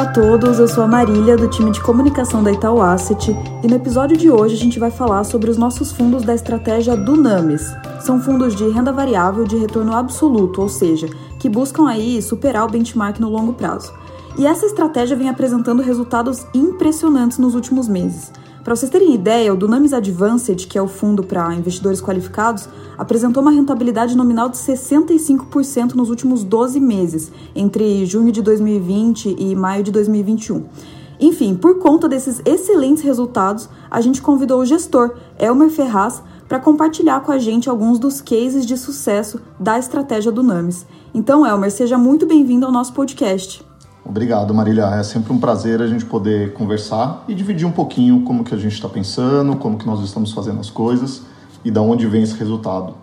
Olá 0.00 0.08
a 0.08 0.12
todos, 0.14 0.58
eu 0.58 0.66
sou 0.66 0.82
a 0.82 0.86
Marília, 0.86 1.36
do 1.36 1.46
time 1.46 1.70
de 1.70 1.78
comunicação 1.82 2.42
da 2.42 2.50
Itaú 2.50 2.80
Asset, 2.80 3.36
e 3.62 3.66
no 3.66 3.76
episódio 3.76 4.16
de 4.16 4.30
hoje 4.30 4.54
a 4.54 4.58
gente 4.58 4.78
vai 4.78 4.90
falar 4.90 5.24
sobre 5.24 5.50
os 5.50 5.58
nossos 5.58 5.92
fundos 5.92 6.22
da 6.22 6.34
estratégia 6.34 6.96
Dunamis. 6.96 7.70
São 8.00 8.18
fundos 8.18 8.56
de 8.56 8.66
renda 8.70 8.94
variável 8.94 9.44
de 9.44 9.58
retorno 9.58 9.94
absoluto, 9.94 10.62
ou 10.62 10.70
seja, 10.70 11.06
que 11.38 11.50
buscam 11.50 11.86
aí 11.86 12.22
superar 12.22 12.64
o 12.64 12.70
benchmark 12.70 13.20
no 13.20 13.28
longo 13.28 13.52
prazo. 13.52 13.92
E 14.38 14.46
essa 14.46 14.64
estratégia 14.64 15.14
vem 15.14 15.28
apresentando 15.28 15.82
resultados 15.82 16.46
impressionantes 16.54 17.36
nos 17.36 17.54
últimos 17.54 17.86
meses. 17.86 18.32
Para 18.62 18.76
vocês 18.76 18.90
terem 18.90 19.14
ideia, 19.14 19.54
o 19.54 19.56
Dunamis 19.56 19.94
Advanced, 19.94 20.66
que 20.66 20.76
é 20.76 20.82
o 20.82 20.86
fundo 20.86 21.22
para 21.22 21.54
investidores 21.54 22.00
qualificados, 22.00 22.68
apresentou 22.98 23.42
uma 23.42 23.50
rentabilidade 23.50 24.14
nominal 24.14 24.50
de 24.50 24.58
65% 24.58 25.94
nos 25.94 26.10
últimos 26.10 26.44
12 26.44 26.78
meses, 26.78 27.32
entre 27.56 28.04
junho 28.04 28.30
de 28.30 28.42
2020 28.42 29.34
e 29.38 29.54
maio 29.54 29.82
de 29.82 29.90
2021. 29.90 30.64
Enfim, 31.18 31.54
por 31.54 31.78
conta 31.78 32.06
desses 32.06 32.42
excelentes 32.44 33.02
resultados, 33.02 33.68
a 33.90 34.00
gente 34.02 34.20
convidou 34.20 34.60
o 34.60 34.66
gestor, 34.66 35.14
Elmer 35.38 35.70
Ferraz, 35.70 36.22
para 36.46 36.60
compartilhar 36.60 37.20
com 37.20 37.32
a 37.32 37.38
gente 37.38 37.70
alguns 37.70 37.98
dos 37.98 38.20
cases 38.20 38.66
de 38.66 38.76
sucesso 38.76 39.40
da 39.58 39.78
estratégia 39.78 40.30
do 40.30 40.42
Names. 40.42 40.86
Então, 41.14 41.46
Elmer, 41.46 41.70
seja 41.70 41.96
muito 41.96 42.26
bem-vindo 42.26 42.66
ao 42.66 42.72
nosso 42.72 42.92
podcast. 42.92 43.69
Obrigado, 44.10 44.52
Marília. 44.52 44.86
É 44.86 45.04
sempre 45.04 45.32
um 45.32 45.38
prazer 45.38 45.80
a 45.80 45.86
gente 45.86 46.04
poder 46.04 46.52
conversar 46.54 47.22
e 47.28 47.34
dividir 47.34 47.64
um 47.64 47.70
pouquinho 47.70 48.22
como 48.22 48.42
que 48.42 48.52
a 48.52 48.58
gente 48.58 48.72
está 48.72 48.88
pensando, 48.88 49.54
como 49.54 49.78
que 49.78 49.86
nós 49.86 50.00
estamos 50.00 50.32
fazendo 50.32 50.58
as 50.58 50.68
coisas 50.68 51.22
e 51.64 51.70
da 51.70 51.80
onde 51.80 52.08
vem 52.08 52.24
esse 52.24 52.34
resultado. 52.34 52.94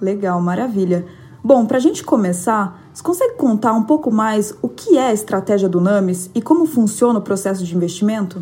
Legal, 0.00 0.40
maravilha. 0.40 1.04
Bom, 1.42 1.66
para 1.66 1.78
a 1.78 1.80
gente 1.80 2.04
começar, 2.04 2.80
você 2.94 3.02
consegue 3.02 3.34
contar 3.34 3.72
um 3.72 3.82
pouco 3.82 4.12
mais 4.12 4.54
o 4.62 4.68
que 4.68 4.96
é 4.96 5.08
a 5.08 5.12
estratégia 5.12 5.68
do 5.68 5.80
Names 5.80 6.30
e 6.32 6.40
como 6.40 6.64
funciona 6.64 7.18
o 7.18 7.22
processo 7.22 7.64
de 7.64 7.74
investimento? 7.74 8.40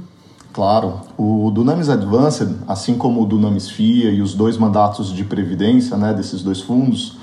Claro, 0.53 1.01
o 1.17 1.51
Dunamis 1.51 1.89
Advanced, 1.89 2.55
assim 2.69 2.99
como 2.99 3.23
o 3.23 3.27
Dunamis 3.27 3.71
FIA 3.71 4.11
e 4.11 4.21
os 4.21 4.35
dois 4.35 4.59
mandatos 4.59 5.11
de 5.11 5.25
previdência 5.25 5.97
né, 5.97 6.13
desses 6.13 6.43
dois 6.43 6.61
fundos, 6.61 7.17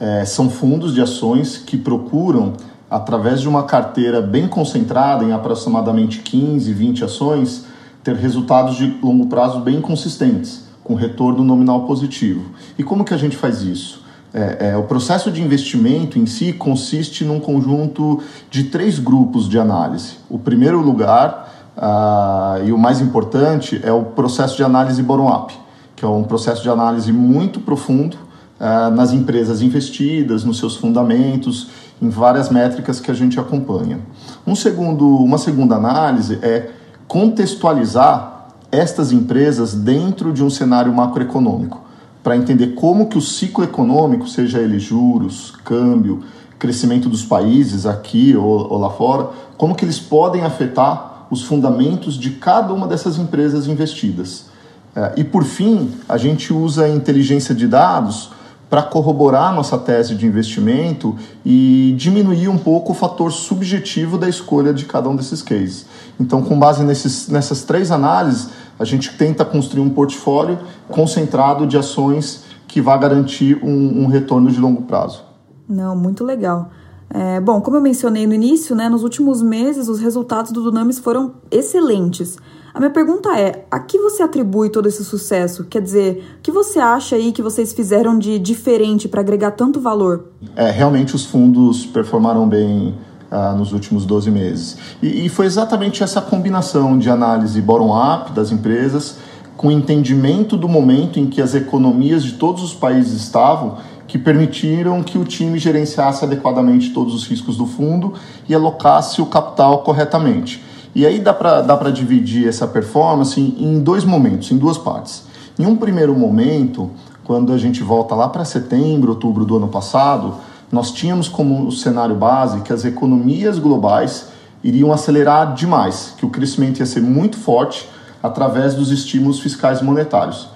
é, 0.00 0.24
são 0.24 0.48
fundos 0.48 0.94
de 0.94 1.02
ações 1.02 1.58
que 1.58 1.76
procuram 1.76 2.54
através 2.90 3.40
de 3.40 3.48
uma 3.48 3.64
carteira 3.64 4.20
bem 4.20 4.48
concentrada 4.48 5.24
em 5.24 5.32
aproximadamente 5.32 6.20
15, 6.20 6.72
20 6.72 7.04
ações, 7.04 7.66
ter 8.02 8.16
resultados 8.16 8.76
de 8.76 8.98
longo 9.02 9.26
prazo 9.26 9.60
bem 9.60 9.80
consistentes, 9.80 10.64
com 10.82 10.94
retorno 10.94 11.44
nominal 11.44 11.84
positivo. 11.84 12.50
E 12.78 12.82
como 12.82 13.04
que 13.04 13.12
a 13.12 13.18
gente 13.18 13.36
faz 13.36 13.62
isso? 13.62 14.02
É, 14.32 14.70
é, 14.70 14.76
o 14.76 14.82
processo 14.82 15.30
de 15.30 15.42
investimento 15.42 16.18
em 16.18 16.26
si 16.26 16.52
consiste 16.52 17.24
num 17.24 17.40
conjunto 17.40 18.22
de 18.50 18.64
três 18.64 18.98
grupos 18.98 19.48
de 19.48 19.58
análise. 19.58 20.16
O 20.28 20.38
primeiro 20.38 20.80
lugar, 20.80 21.72
ah, 21.76 22.58
e 22.64 22.72
o 22.72 22.78
mais 22.78 23.00
importante, 23.00 23.80
é 23.82 23.92
o 23.92 24.02
processo 24.04 24.56
de 24.56 24.62
análise 24.62 25.02
bottom-up, 25.02 25.54
que 25.96 26.04
é 26.04 26.08
um 26.08 26.24
processo 26.24 26.62
de 26.62 26.68
análise 26.68 27.10
muito 27.10 27.60
profundo 27.60 28.18
ah, 28.60 28.90
nas 28.90 29.12
empresas 29.12 29.62
investidas, 29.62 30.44
nos 30.44 30.58
seus 30.58 30.76
fundamentos 30.76 31.68
em 32.00 32.08
várias 32.08 32.48
métricas 32.48 33.00
que 33.00 33.10
a 33.10 33.14
gente 33.14 33.38
acompanha. 33.38 34.00
Um 34.46 34.54
segundo, 34.54 35.06
uma 35.06 35.38
segunda 35.38 35.76
análise 35.76 36.38
é 36.42 36.70
contextualizar 37.06 38.48
estas 38.70 39.12
empresas 39.12 39.74
dentro 39.74 40.32
de 40.32 40.44
um 40.44 40.50
cenário 40.50 40.92
macroeconômico, 40.92 41.80
para 42.22 42.36
entender 42.36 42.68
como 42.74 43.06
que 43.06 43.16
o 43.16 43.20
ciclo 43.20 43.64
econômico, 43.64 44.28
seja 44.28 44.58
ele 44.58 44.78
juros, 44.78 45.54
câmbio, 45.64 46.22
crescimento 46.58 47.08
dos 47.08 47.24
países 47.24 47.86
aqui 47.86 48.36
ou, 48.36 48.70
ou 48.70 48.78
lá 48.78 48.90
fora, 48.90 49.30
como 49.56 49.74
que 49.74 49.84
eles 49.84 49.98
podem 49.98 50.42
afetar 50.44 51.26
os 51.30 51.42
fundamentos 51.42 52.14
de 52.14 52.30
cada 52.30 52.72
uma 52.72 52.86
dessas 52.86 53.18
empresas 53.18 53.66
investidas. 53.66 54.46
É, 54.94 55.14
e 55.16 55.24
por 55.24 55.44
fim, 55.44 55.92
a 56.08 56.16
gente 56.16 56.52
usa 56.52 56.84
a 56.84 56.88
inteligência 56.88 57.54
de 57.54 57.66
dados 57.66 58.30
para 58.68 58.82
corroborar 58.82 59.54
nossa 59.54 59.78
tese 59.78 60.14
de 60.14 60.26
investimento 60.26 61.16
e 61.44 61.94
diminuir 61.96 62.48
um 62.48 62.58
pouco 62.58 62.92
o 62.92 62.94
fator 62.94 63.32
subjetivo 63.32 64.18
da 64.18 64.28
escolha 64.28 64.74
de 64.74 64.84
cada 64.84 65.08
um 65.08 65.16
desses 65.16 65.42
cases. 65.42 65.86
Então, 66.20 66.42
com 66.42 66.58
base 66.58 66.84
nesses, 66.84 67.28
nessas 67.28 67.64
três 67.64 67.90
análises, 67.90 68.50
a 68.78 68.84
gente 68.84 69.16
tenta 69.16 69.44
construir 69.44 69.82
um 69.82 69.90
portfólio 69.90 70.58
concentrado 70.88 71.66
de 71.66 71.76
ações 71.76 72.44
que 72.66 72.80
vai 72.80 72.98
garantir 72.98 73.58
um, 73.62 74.02
um 74.02 74.06
retorno 74.06 74.50
de 74.50 74.60
longo 74.60 74.82
prazo. 74.82 75.24
Não, 75.68 75.96
muito 75.96 76.24
legal. 76.24 76.70
É, 77.10 77.40
bom, 77.40 77.60
como 77.60 77.76
eu 77.78 77.80
mencionei 77.80 78.26
no 78.26 78.34
início, 78.34 78.76
né, 78.76 78.88
nos 78.88 79.02
últimos 79.02 79.42
meses 79.42 79.88
os 79.88 79.98
resultados 79.98 80.52
do 80.52 80.62
Dunamis 80.62 80.98
foram 80.98 81.32
excelentes. 81.50 82.36
A 82.78 82.80
minha 82.80 82.92
pergunta 82.92 83.36
é: 83.36 83.64
a 83.68 83.80
que 83.80 83.98
você 83.98 84.22
atribui 84.22 84.70
todo 84.70 84.86
esse 84.86 85.04
sucesso? 85.04 85.64
Quer 85.64 85.82
dizer, 85.82 86.36
o 86.38 86.42
que 86.42 86.52
você 86.52 86.78
acha 86.78 87.16
aí 87.16 87.32
que 87.32 87.42
vocês 87.42 87.72
fizeram 87.72 88.16
de 88.16 88.38
diferente 88.38 89.08
para 89.08 89.20
agregar 89.20 89.50
tanto 89.50 89.80
valor? 89.80 90.26
É, 90.54 90.70
realmente 90.70 91.12
os 91.16 91.24
fundos 91.24 91.84
performaram 91.84 92.48
bem 92.48 92.94
ah, 93.32 93.52
nos 93.52 93.72
últimos 93.72 94.06
12 94.06 94.30
meses. 94.30 94.78
E, 95.02 95.26
e 95.26 95.28
foi 95.28 95.46
exatamente 95.46 96.04
essa 96.04 96.20
combinação 96.20 96.96
de 96.96 97.10
análise 97.10 97.60
bottom-up 97.60 98.30
das 98.30 98.52
empresas 98.52 99.16
com 99.56 99.72
entendimento 99.72 100.56
do 100.56 100.68
momento 100.68 101.18
em 101.18 101.26
que 101.26 101.42
as 101.42 101.56
economias 101.56 102.22
de 102.22 102.34
todos 102.34 102.62
os 102.62 102.74
países 102.74 103.20
estavam 103.20 103.78
que 104.06 104.16
permitiram 104.16 105.02
que 105.02 105.18
o 105.18 105.24
time 105.24 105.58
gerenciasse 105.58 106.24
adequadamente 106.24 106.90
todos 106.90 107.12
os 107.12 107.26
riscos 107.26 107.56
do 107.56 107.66
fundo 107.66 108.14
e 108.48 108.54
alocasse 108.54 109.20
o 109.20 109.26
capital 109.26 109.82
corretamente. 109.82 110.62
E 110.94 111.06
aí 111.06 111.20
dá 111.20 111.32
para 111.32 111.60
dá 111.62 111.90
dividir 111.90 112.48
essa 112.48 112.66
performance 112.66 113.40
em, 113.40 113.56
em 113.58 113.80
dois 113.80 114.04
momentos, 114.04 114.50
em 114.50 114.56
duas 114.56 114.78
partes. 114.78 115.24
Em 115.58 115.66
um 115.66 115.76
primeiro 115.76 116.14
momento, 116.14 116.90
quando 117.24 117.52
a 117.52 117.58
gente 117.58 117.82
volta 117.82 118.14
lá 118.14 118.28
para 118.28 118.44
setembro, 118.44 119.10
outubro 119.10 119.44
do 119.44 119.56
ano 119.56 119.68
passado, 119.68 120.34
nós 120.70 120.90
tínhamos 120.92 121.28
como 121.28 121.70
cenário 121.72 122.14
base 122.14 122.60
que 122.60 122.72
as 122.72 122.84
economias 122.84 123.58
globais 123.58 124.28
iriam 124.62 124.92
acelerar 124.92 125.54
demais, 125.54 126.14
que 126.16 126.26
o 126.26 126.30
crescimento 126.30 126.80
ia 126.80 126.86
ser 126.86 127.00
muito 127.00 127.36
forte 127.36 127.88
através 128.22 128.74
dos 128.74 128.90
estímulos 128.90 129.40
fiscais 129.40 129.80
monetários. 129.80 130.48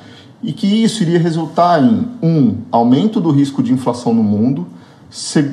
E 0.43 0.53
que 0.53 0.67
isso 0.67 1.03
iria 1.03 1.19
resultar 1.19 1.83
em, 1.83 2.09
um, 2.23 2.59
aumento 2.71 3.21
do 3.21 3.31
risco 3.31 3.63
de 3.63 3.73
inflação 3.73 4.13
no 4.13 4.23
mundo, 4.23 4.67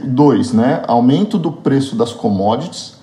dois, 0.05 0.51
né, 0.51 0.83
aumento 0.87 1.37
do 1.37 1.51
preço 1.51 1.95
das 1.95 2.11
commodities, 2.11 2.93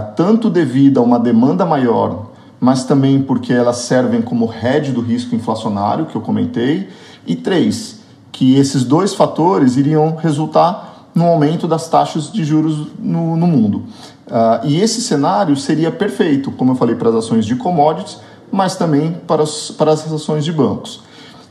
tanto 0.00 0.48
devido 0.48 0.98
a 0.98 1.02
uma 1.02 1.18
demanda 1.18 1.66
maior, 1.66 2.30
mas 2.58 2.84
também 2.84 3.20
porque 3.20 3.52
elas 3.52 3.78
servem 3.78 4.22
como 4.22 4.50
hedge 4.52 4.92
do 4.92 5.00
risco 5.00 5.34
inflacionário, 5.34 6.06
que 6.06 6.16
eu 6.16 6.22
comentei, 6.22 6.88
e 7.26 7.36
três, 7.36 8.00
que 8.32 8.56
esses 8.56 8.84
dois 8.84 9.14
fatores 9.14 9.76
iriam 9.76 10.16
resultar 10.16 11.08
no 11.14 11.26
aumento 11.26 11.68
das 11.68 11.88
taxas 11.88 12.32
de 12.32 12.42
juros 12.44 12.88
no, 12.98 13.36
no 13.36 13.46
mundo. 13.46 13.84
Uh, 14.26 14.66
e 14.66 14.80
esse 14.80 15.02
cenário 15.02 15.56
seria 15.56 15.92
perfeito, 15.92 16.50
como 16.50 16.72
eu 16.72 16.76
falei, 16.76 16.96
para 16.96 17.10
as 17.10 17.16
ações 17.16 17.44
de 17.44 17.54
commodities, 17.54 18.18
mas 18.50 18.76
também 18.76 19.12
para, 19.26 19.44
para 19.76 19.92
as 19.92 20.10
ações 20.10 20.44
de 20.44 20.52
bancos. 20.52 21.02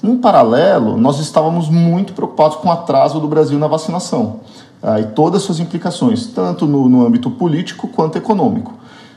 Em 0.04 0.18
paralelo, 0.18 0.98
nós 0.98 1.20
estávamos 1.20 1.70
muito 1.70 2.14
preocupados 2.14 2.58
com 2.58 2.68
o 2.68 2.72
atraso 2.72 3.20
do 3.20 3.28
Brasil 3.28 3.58
na 3.58 3.68
vacinação 3.68 4.42
ah, 4.84 5.00
e 5.00 5.06
todas 5.06 5.42
as 5.42 5.44
suas 5.44 5.60
implicações, 5.60 6.28
tanto 6.28 6.68
no, 6.68 6.90
no 6.90 7.06
âmbito 7.06 7.32
político 7.32 7.88
quanto 7.88 8.18
econômico. 8.18 8.74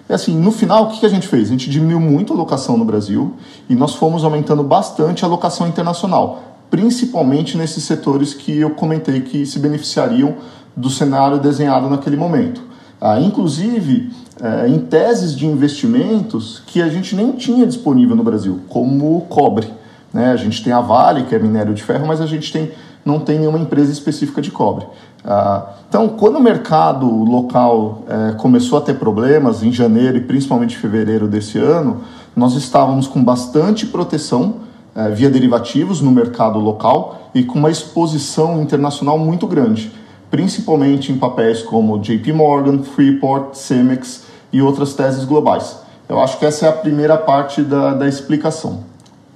É 0.09 0.15
assim, 0.15 0.39
no 0.39 0.53
final, 0.53 0.85
o 0.85 0.91
que 0.91 1.05
a 1.05 1.09
gente 1.09 1.27
fez? 1.27 1.49
A 1.49 1.51
gente 1.51 1.69
diminuiu 1.69 1.99
muito 1.99 2.33
a 2.33 2.37
alocação 2.37 2.77
no 2.77 2.85
Brasil 2.85 3.35
e 3.69 3.75
nós 3.75 3.97
fomos 3.97 4.23
aumentando 4.23 4.63
bastante 4.63 5.25
a 5.25 5.29
alocação 5.29 5.67
internacional, 5.67 6.43
principalmente 6.71 7.59
nesses 7.59 7.83
setores 7.83 8.33
que 8.33 8.57
eu 8.57 8.71
comentei 8.71 9.21
que 9.23 9.45
se 9.45 9.59
beneficiariam 9.59 10.37
do 10.77 10.89
cenário 10.89 11.39
desenhado 11.39 11.91
naquele 11.91 12.17
momento. 12.17 12.63
Ah, 13.01 13.21
inclusive, 13.21 14.13
é, 14.41 14.69
em 14.69 14.79
teses 14.79 15.35
de 15.35 15.47
investimentos 15.47 16.63
que 16.67 16.81
a 16.81 16.89
gente 16.89 17.17
nem 17.17 17.33
tinha 17.33 17.67
disponível 17.67 18.15
no 18.15 18.23
Brasil, 18.23 18.61
como 18.69 19.17
o 19.17 19.23
cobre. 19.23 19.69
Né? 20.13 20.31
A 20.31 20.37
gente 20.37 20.63
tem 20.63 20.73
a 20.73 20.81
Vale, 20.81 21.25
que 21.25 21.35
é 21.35 21.39
minério 21.39 21.75
de 21.75 21.83
ferro, 21.83 22.07
mas 22.07 22.21
a 22.21 22.27
gente 22.27 22.53
tem, 22.53 22.71
não 23.05 23.19
tem 23.19 23.39
nenhuma 23.39 23.59
empresa 23.59 23.91
específica 23.91 24.41
de 24.41 24.51
cobre. 24.51 24.87
Ah, 25.27 25.73
então, 25.89 26.09
quando 26.09 26.37
o 26.37 26.41
mercado 26.41 27.07
local 27.07 28.05
é, 28.09 28.33
começou 28.35 28.79
a 28.79 28.81
ter 28.81 28.95
problemas 28.95 29.63
em 29.63 29.73
janeiro 29.73 30.19
e 30.19 30.21
principalmente 30.21 30.77
fevereiro 30.77 31.27
desse 31.27 31.59
ano, 31.59 32.03
nós 32.35 32.55
estávamos 32.55 33.09
com 33.09 33.25
bastante 33.25 33.87
proteção 33.87 34.67
é, 34.95 35.11
via 35.11 35.29
derivativos 35.29 36.01
no 36.01 36.13
mercado 36.13 36.61
local 36.61 37.31
e 37.35 37.43
com 37.43 37.59
uma 37.59 37.71
exposição 37.71 38.63
internacional 38.63 39.19
muito 39.19 39.49
grande, 39.49 39.91
principalmente 40.31 41.11
em 41.11 41.19
papéis 41.19 41.61
como 41.61 41.99
JP 41.99 42.33
Morgan, 42.33 42.83
Freeport, 42.85 43.57
Cemex 43.57 44.27
e 44.53 44.63
outras 44.63 44.95
teses 44.95 45.25
globais. 45.25 45.79
Eu 46.09 46.21
acho 46.21 46.39
que 46.39 46.47
essa 46.47 46.67
é 46.67 46.69
a 46.69 46.73
primeira 46.73 47.17
parte 47.17 47.63
da, 47.63 47.95
da 47.95 48.07
explicação. 48.07 48.85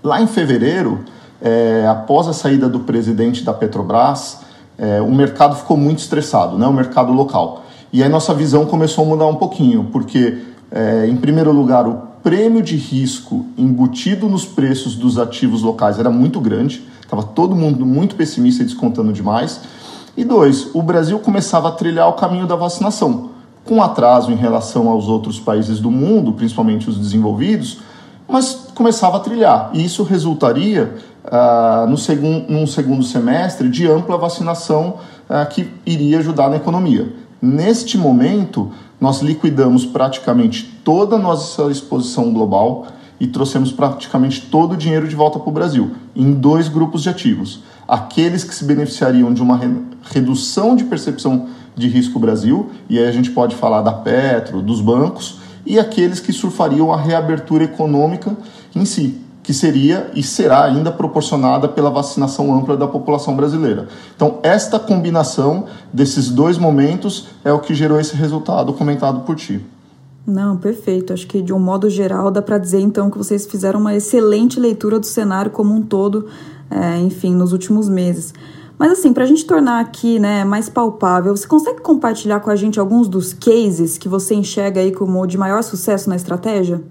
Lá 0.05 0.23
em 0.23 0.27
fevereiro, 0.29 1.01
é, 1.43 1.85
após 1.89 2.29
a 2.29 2.33
saída 2.33 2.69
do 2.69 2.81
presidente 2.81 3.43
da 3.43 3.53
Petrobras, 3.53 4.39
é, 4.81 5.00
o 5.00 5.12
mercado 5.12 5.55
ficou 5.55 5.77
muito 5.77 5.99
estressado, 5.99 6.59
né, 6.59 6.67
o 6.67 6.73
mercado 6.73 7.12
local. 7.12 7.65
E 7.93 8.03
aí 8.03 8.09
nossa 8.09 8.35
visão 8.35 8.65
começou 8.67 9.05
a 9.05 9.09
mudar 9.09 9.27
um 9.27 9.37
pouquinho, 9.37 9.88
porque 9.93 10.49
É, 10.73 11.05
em 11.09 11.17
primeiro 11.17 11.50
lugar, 11.50 11.85
o 11.88 11.94
prêmio 12.23 12.62
de 12.62 12.77
risco 12.77 13.44
embutido 13.59 14.29
nos 14.29 14.44
preços 14.44 14.94
dos 14.94 15.19
ativos 15.19 15.62
locais 15.62 15.99
era 15.99 16.09
muito 16.09 16.41
grande, 16.41 16.81
estava 17.03 17.25
todo 17.25 17.56
mundo 17.56 17.85
muito 17.85 18.15
pessimista 18.15 18.62
e 18.62 18.67
descontando 18.67 19.12
demais. 19.12 19.62
E 20.17 20.25
dois, 20.25 20.69
o 20.73 20.81
Brasil 20.81 21.19
começava 21.19 21.71
a 21.71 21.73
trilhar 21.73 22.09
o 22.09 22.12
caminho 22.12 22.47
da 22.47 22.55
vacinação, 22.55 23.31
com 23.65 23.82
atraso 23.82 24.31
em 24.31 24.37
relação 24.37 24.88
aos 24.88 25.09
outros 25.09 25.41
países 25.41 25.81
do 25.81 25.91
mundo, 25.91 26.35
principalmente 26.35 26.88
os 26.88 26.97
desenvolvidos, 26.97 27.79
mas 28.31 28.69
começava 28.75 29.17
a 29.17 29.21
trilhar. 29.21 29.71
E 29.73 29.85
isso 29.85 30.03
resultaria 30.03 30.94
uh, 31.25 31.88
no 31.88 31.97
segun, 31.97 32.44
num 32.49 32.67
segundo 32.67 33.03
semestre 33.03 33.69
de 33.69 33.87
ampla 33.87 34.17
vacinação 34.17 34.97
uh, 35.29 35.49
que 35.49 35.69
iria 35.85 36.19
ajudar 36.19 36.49
na 36.49 36.56
economia. 36.56 37.12
Neste 37.41 37.97
momento, 37.97 38.71
nós 39.00 39.21
liquidamos 39.21 39.87
praticamente 39.87 40.65
toda 40.85 41.17
a 41.17 41.19
nossa 41.19 41.71
exposição 41.71 42.32
global 42.32 42.87
e 43.19 43.27
trouxemos 43.27 43.71
praticamente 43.73 44.43
todo 44.43 44.73
o 44.73 44.77
dinheiro 44.77 45.06
de 45.06 45.15
volta 45.15 45.38
para 45.38 45.49
o 45.49 45.53
Brasil, 45.53 45.93
em 46.17 46.32
dois 46.32 46.69
grupos 46.69 47.03
de 47.03 47.09
ativos. 47.11 47.62
Aqueles 47.87 48.44
que 48.44 48.55
se 48.55 48.65
beneficiariam 48.65 49.32
de 49.32 49.43
uma 49.43 49.61
redução 50.03 50.75
de 50.75 50.85
percepção 50.85 51.49
de 51.77 51.88
risco 51.88 52.19
Brasil, 52.19 52.71
e 52.88 52.99
aí 52.99 53.06
a 53.06 53.12
gente 53.12 53.31
pode 53.31 53.56
falar 53.56 53.82
da 53.82 53.93
Petro, 53.93 54.62
dos 54.62 54.81
bancos, 54.81 55.40
e 55.70 55.78
aqueles 55.78 56.19
que 56.19 56.32
surfariam 56.32 56.93
a 56.93 57.00
reabertura 57.00 57.62
econômica 57.62 58.37
em 58.75 58.84
si 58.84 59.20
que 59.43 59.55
seria 59.55 60.11
e 60.14 60.22
será 60.22 60.64
ainda 60.64 60.93
proporcionada 60.93 61.67
pela 61.69 61.90
vacinação 61.90 62.52
ampla 62.55 62.76
da 62.76 62.87
população 62.87 63.34
brasileira. 63.34 63.88
Então, 64.14 64.38
esta 64.43 64.78
combinação 64.78 65.64
desses 65.93 66.28
dois 66.28 66.58
momentos 66.58 67.28
é 67.44 67.52
o 67.52 67.58
que 67.58 67.75
gerou 67.75 67.99
esse 67.99 68.14
resultado 68.14 68.72
comentado 68.72 69.20
por 69.20 69.37
ti. 69.37 69.64
Não, 70.26 70.56
perfeito. 70.56 71.12
Acho 71.12 71.26
que 71.26 71.40
de 71.40 71.52
um 71.52 71.58
modo 71.58 71.88
geral 71.88 72.31
dá 72.31 72.43
para 72.43 72.58
dizer 72.58 72.81
então 72.81 73.11
que 73.11 73.17
vocês 73.17 73.46
fizeram 73.46 73.81
uma 73.81 73.94
excelente 73.94 74.61
leitura 74.61 75.00
do 75.00 75.06
cenário 75.06 75.50
como 75.50 75.75
um 75.75 75.82
todo, 75.82 76.26
é, 76.70 76.99
enfim, 76.99 77.34
nos 77.34 77.52
últimos 77.52 77.88
meses. 77.88 78.34
Mas 78.81 78.93
assim, 78.93 79.12
para 79.12 79.25
a 79.25 79.27
gente 79.27 79.44
tornar 79.44 79.79
aqui 79.79 80.19
né, 80.19 80.43
mais 80.43 80.71
palpável, 80.71 81.37
você 81.37 81.47
consegue 81.47 81.82
compartilhar 81.82 82.41
com 82.41 82.49
a 82.49 82.56
gente 82.56 82.81
alguns 82.81 83.09
dos 83.09 83.35
cases 83.35 83.99
que 83.99 84.09
você 84.09 84.35
enxerga 84.35 84.81
aí 84.81 84.91
como 84.91 85.27
de 85.27 85.37
maior 85.37 85.62
sucesso 85.62 86.09
na 86.09 86.17
estratégia? 86.17 86.82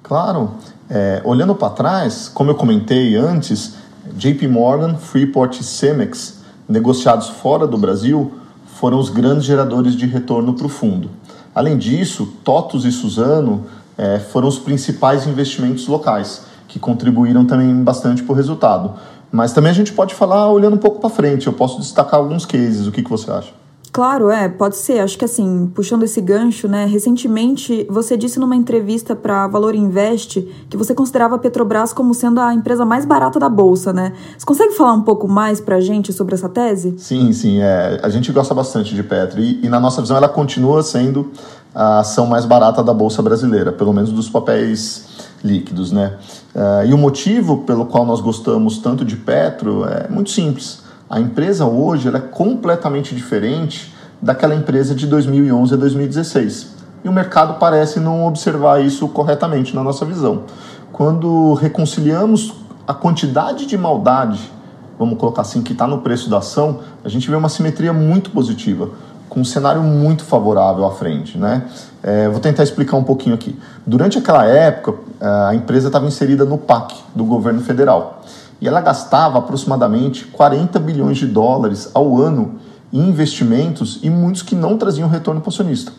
Claro. 0.00 0.52
É, 0.88 1.20
olhando 1.24 1.52
para 1.56 1.70
trás, 1.70 2.30
como 2.32 2.52
eu 2.52 2.54
comentei 2.54 3.16
antes, 3.16 3.74
JP 4.12 4.46
Morgan, 4.46 4.94
Freeport 4.94 5.58
e 5.58 5.64
Cemex, 5.64 6.38
negociados 6.68 7.30
fora 7.30 7.66
do 7.66 7.76
Brasil, 7.76 8.34
foram 8.66 9.00
os 9.00 9.10
grandes 9.10 9.44
geradores 9.44 9.96
de 9.96 10.06
retorno 10.06 10.54
para 10.54 10.66
o 10.66 10.68
fundo. 10.68 11.10
Além 11.52 11.76
disso, 11.76 12.32
TOTUS 12.44 12.84
e 12.84 12.92
Suzano 12.92 13.64
é, 13.98 14.20
foram 14.20 14.46
os 14.46 14.60
principais 14.60 15.26
investimentos 15.26 15.88
locais, 15.88 16.42
que 16.68 16.78
contribuíram 16.78 17.44
também 17.44 17.74
bastante 17.82 18.22
para 18.22 18.32
o 18.32 18.36
resultado. 18.36 18.94
Mas 19.34 19.52
também 19.52 19.72
a 19.72 19.74
gente 19.74 19.92
pode 19.92 20.14
falar 20.14 20.48
olhando 20.48 20.74
um 20.74 20.78
pouco 20.78 21.00
para 21.00 21.10
frente, 21.10 21.48
eu 21.48 21.52
posso 21.52 21.80
destacar 21.80 22.20
alguns 22.20 22.46
cases, 22.46 22.86
o 22.86 22.92
que, 22.92 23.02
que 23.02 23.10
você 23.10 23.28
acha? 23.32 23.52
Claro, 23.90 24.30
é, 24.30 24.48
pode 24.48 24.76
ser. 24.76 25.00
Acho 25.00 25.18
que 25.18 25.24
assim, 25.24 25.70
puxando 25.74 26.04
esse 26.04 26.20
gancho, 26.20 26.68
né? 26.68 26.84
Recentemente 26.84 27.84
você 27.90 28.16
disse 28.16 28.38
numa 28.38 28.54
entrevista 28.54 29.16
para 29.16 29.48
Valor 29.48 29.74
Invest 29.74 30.40
que 30.70 30.76
você 30.76 30.94
considerava 30.94 31.34
a 31.34 31.38
Petrobras 31.38 31.92
como 31.92 32.14
sendo 32.14 32.40
a 32.40 32.54
empresa 32.54 32.84
mais 32.84 33.04
barata 33.04 33.40
da 33.40 33.48
bolsa, 33.48 33.92
né? 33.92 34.12
Você 34.38 34.46
consegue 34.46 34.72
falar 34.74 34.92
um 34.92 35.02
pouco 35.02 35.26
mais 35.26 35.60
para 35.60 35.76
a 35.76 35.80
gente 35.80 36.12
sobre 36.12 36.36
essa 36.36 36.48
tese? 36.48 36.94
Sim, 36.98 37.32
sim. 37.32 37.60
É, 37.60 37.98
a 38.04 38.08
gente 38.10 38.30
gosta 38.30 38.54
bastante 38.54 38.94
de 38.94 39.02
Petro 39.02 39.40
e, 39.40 39.64
e 39.64 39.68
na 39.68 39.80
nossa 39.80 40.00
visão 40.00 40.16
ela 40.16 40.28
continua 40.28 40.80
sendo 40.84 41.32
a 41.74 42.00
ação 42.00 42.26
mais 42.26 42.44
barata 42.44 42.84
da 42.84 42.94
bolsa 42.94 43.20
brasileira, 43.20 43.72
pelo 43.72 43.92
menos 43.92 44.12
dos 44.12 44.28
papéis 44.28 45.33
líquidos, 45.44 45.92
né? 45.92 46.16
Uh, 46.54 46.86
e 46.86 46.94
o 46.94 46.98
motivo 46.98 47.58
pelo 47.58 47.84
qual 47.86 48.06
nós 48.06 48.20
gostamos 48.20 48.78
tanto 48.78 49.04
de 49.04 49.16
Petro 49.16 49.84
é 49.84 50.08
muito 50.08 50.30
simples 50.30 50.82
a 51.08 51.20
empresa 51.20 51.66
hoje 51.66 52.08
é 52.08 52.18
completamente 52.18 53.14
diferente 53.14 53.94
daquela 54.20 54.54
empresa 54.54 54.94
de 54.94 55.06
2011 55.06 55.74
a 55.74 55.76
2016. 55.76 56.74
E 57.04 57.08
o 57.08 57.12
mercado 57.12 57.58
parece 57.58 58.00
não 58.00 58.26
observar 58.26 58.82
isso 58.82 59.06
corretamente 59.08 59.74
na 59.74 59.82
nossa 59.84 60.04
visão. 60.04 60.44
Quando 60.92 61.54
reconciliamos 61.54 62.54
a 62.86 62.94
quantidade 62.94 63.66
de 63.66 63.76
maldade, 63.76 64.50
vamos 64.98 65.18
colocar 65.18 65.42
assim, 65.42 65.62
que 65.62 65.72
está 65.72 65.86
no 65.86 65.98
preço 65.98 66.30
da 66.30 66.38
ação, 66.38 66.80
a 67.04 67.08
gente 67.08 67.30
vê 67.30 67.36
uma 67.36 67.48
simetria 67.48 67.92
muito 67.92 68.30
positiva, 68.30 68.90
com 69.34 69.40
um 69.40 69.44
cenário 69.44 69.82
muito 69.82 70.24
favorável 70.24 70.86
à 70.86 70.92
frente. 70.92 71.36
Né? 71.36 71.64
É, 72.02 72.28
vou 72.28 72.38
tentar 72.38 72.62
explicar 72.62 72.96
um 72.96 73.02
pouquinho 73.02 73.34
aqui. 73.34 73.58
Durante 73.84 74.16
aquela 74.16 74.46
época, 74.46 74.94
a 75.20 75.54
empresa 75.54 75.88
estava 75.88 76.06
inserida 76.06 76.44
no 76.44 76.56
PAC 76.56 76.94
do 77.14 77.24
governo 77.24 77.60
federal 77.60 78.22
e 78.60 78.68
ela 78.68 78.80
gastava 78.80 79.38
aproximadamente 79.38 80.24
40 80.26 80.78
bilhões 80.78 81.18
de 81.18 81.26
dólares 81.26 81.90
ao 81.92 82.16
ano 82.16 82.60
em 82.92 83.08
investimentos 83.08 83.98
e 84.02 84.08
muitos 84.08 84.42
que 84.42 84.54
não 84.54 84.78
traziam 84.78 85.08
retorno 85.08 85.40
para 85.40 85.48
o 85.48 85.52
acionista. 85.52 85.92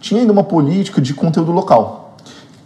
Tinha 0.00 0.20
ainda 0.20 0.32
uma 0.32 0.44
política 0.44 1.00
de 1.00 1.12
conteúdo 1.12 1.50
local, 1.50 2.16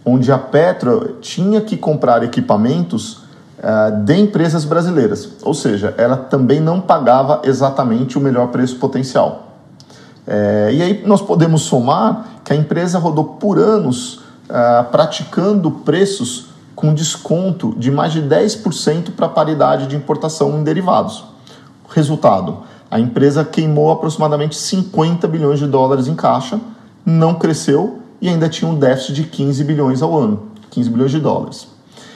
onde 0.05 0.31
a 0.31 0.37
Petro 0.37 1.17
tinha 1.21 1.59
que 1.59 1.75
comprar 1.75 2.23
equipamentos 2.23 3.23
uh, 3.57 4.03
de 4.05 4.15
empresas 4.15 4.63
brasileiras, 4.63 5.29
ou 5.41 5.55
seja, 5.55 5.95
ela 5.97 6.15
também 6.15 6.59
não 6.59 6.79
pagava 6.79 7.41
exatamente 7.43 8.17
o 8.17 8.21
melhor 8.21 8.49
preço 8.49 8.75
potencial. 8.75 9.52
É, 10.25 10.71
e 10.73 10.81
aí 10.81 11.03
nós 11.05 11.21
podemos 11.21 11.63
somar 11.63 12.27
que 12.43 12.53
a 12.53 12.55
empresa 12.55 12.97
rodou 12.97 13.25
por 13.25 13.59
anos 13.59 14.15
uh, 14.49 14.89
praticando 14.91 15.69
preços 15.69 16.47
com 16.75 16.93
desconto 16.93 17.75
de 17.77 17.91
mais 17.91 18.13
de 18.13 18.21
10% 18.21 19.11
para 19.11 19.27
paridade 19.27 19.87
de 19.87 19.95
importação 19.95 20.57
em 20.57 20.63
derivados. 20.63 21.25
Resultado: 21.89 22.59
a 22.89 22.99
empresa 22.99 23.43
queimou 23.43 23.91
aproximadamente 23.91 24.55
50 24.55 25.27
bilhões 25.27 25.59
de 25.59 25.67
dólares 25.67 26.07
em 26.07 26.15
caixa, 26.15 26.59
não 27.05 27.35
cresceu 27.35 27.99
e 28.21 28.29
ainda 28.29 28.47
tinha 28.47 28.69
um 28.69 28.75
déficit 28.75 29.13
de 29.13 29.23
15 29.23 29.63
bilhões 29.63 30.01
ao 30.01 30.17
ano 30.17 30.53
15 30.73 30.89
bilhões 30.89 31.11
de 31.11 31.19
dólares. 31.19 31.63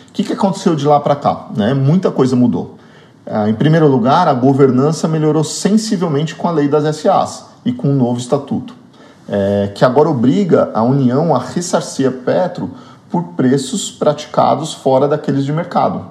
O 0.09 0.13
que, 0.13 0.23
que 0.23 0.33
aconteceu 0.33 0.75
de 0.75 0.85
lá 0.87 0.99
para 0.99 1.15
cá? 1.15 1.47
Né? 1.55 1.73
Muita 1.75 2.09
coisa 2.09 2.35
mudou. 2.35 2.75
Ah, 3.25 3.47
em 3.49 3.53
primeiro 3.53 3.87
lugar, 3.87 4.27
a 4.27 4.33
governança 4.33 5.07
melhorou 5.07 5.43
sensivelmente 5.43 6.33
com 6.33 6.47
a 6.47 6.51
lei 6.51 6.67
das 6.67 6.95
SAs 6.95 7.45
e 7.67 7.73
com 7.73 7.89
o 7.89 7.93
novo 7.93 8.17
estatuto, 8.17 8.73
é, 9.27 9.73
que 9.75 9.83
agora 9.83 10.09
obriga 10.09 10.71
a 10.73 10.81
União 10.81 11.35
a 11.35 11.39
ressarcir 11.39 12.07
a 12.07 12.11
Petro 12.11 12.71
por 13.09 13.23
preços 13.35 13.91
praticados 13.91 14.73
fora 14.73 15.05
daqueles 15.05 15.43
de 15.43 15.51
mercado. 15.51 16.05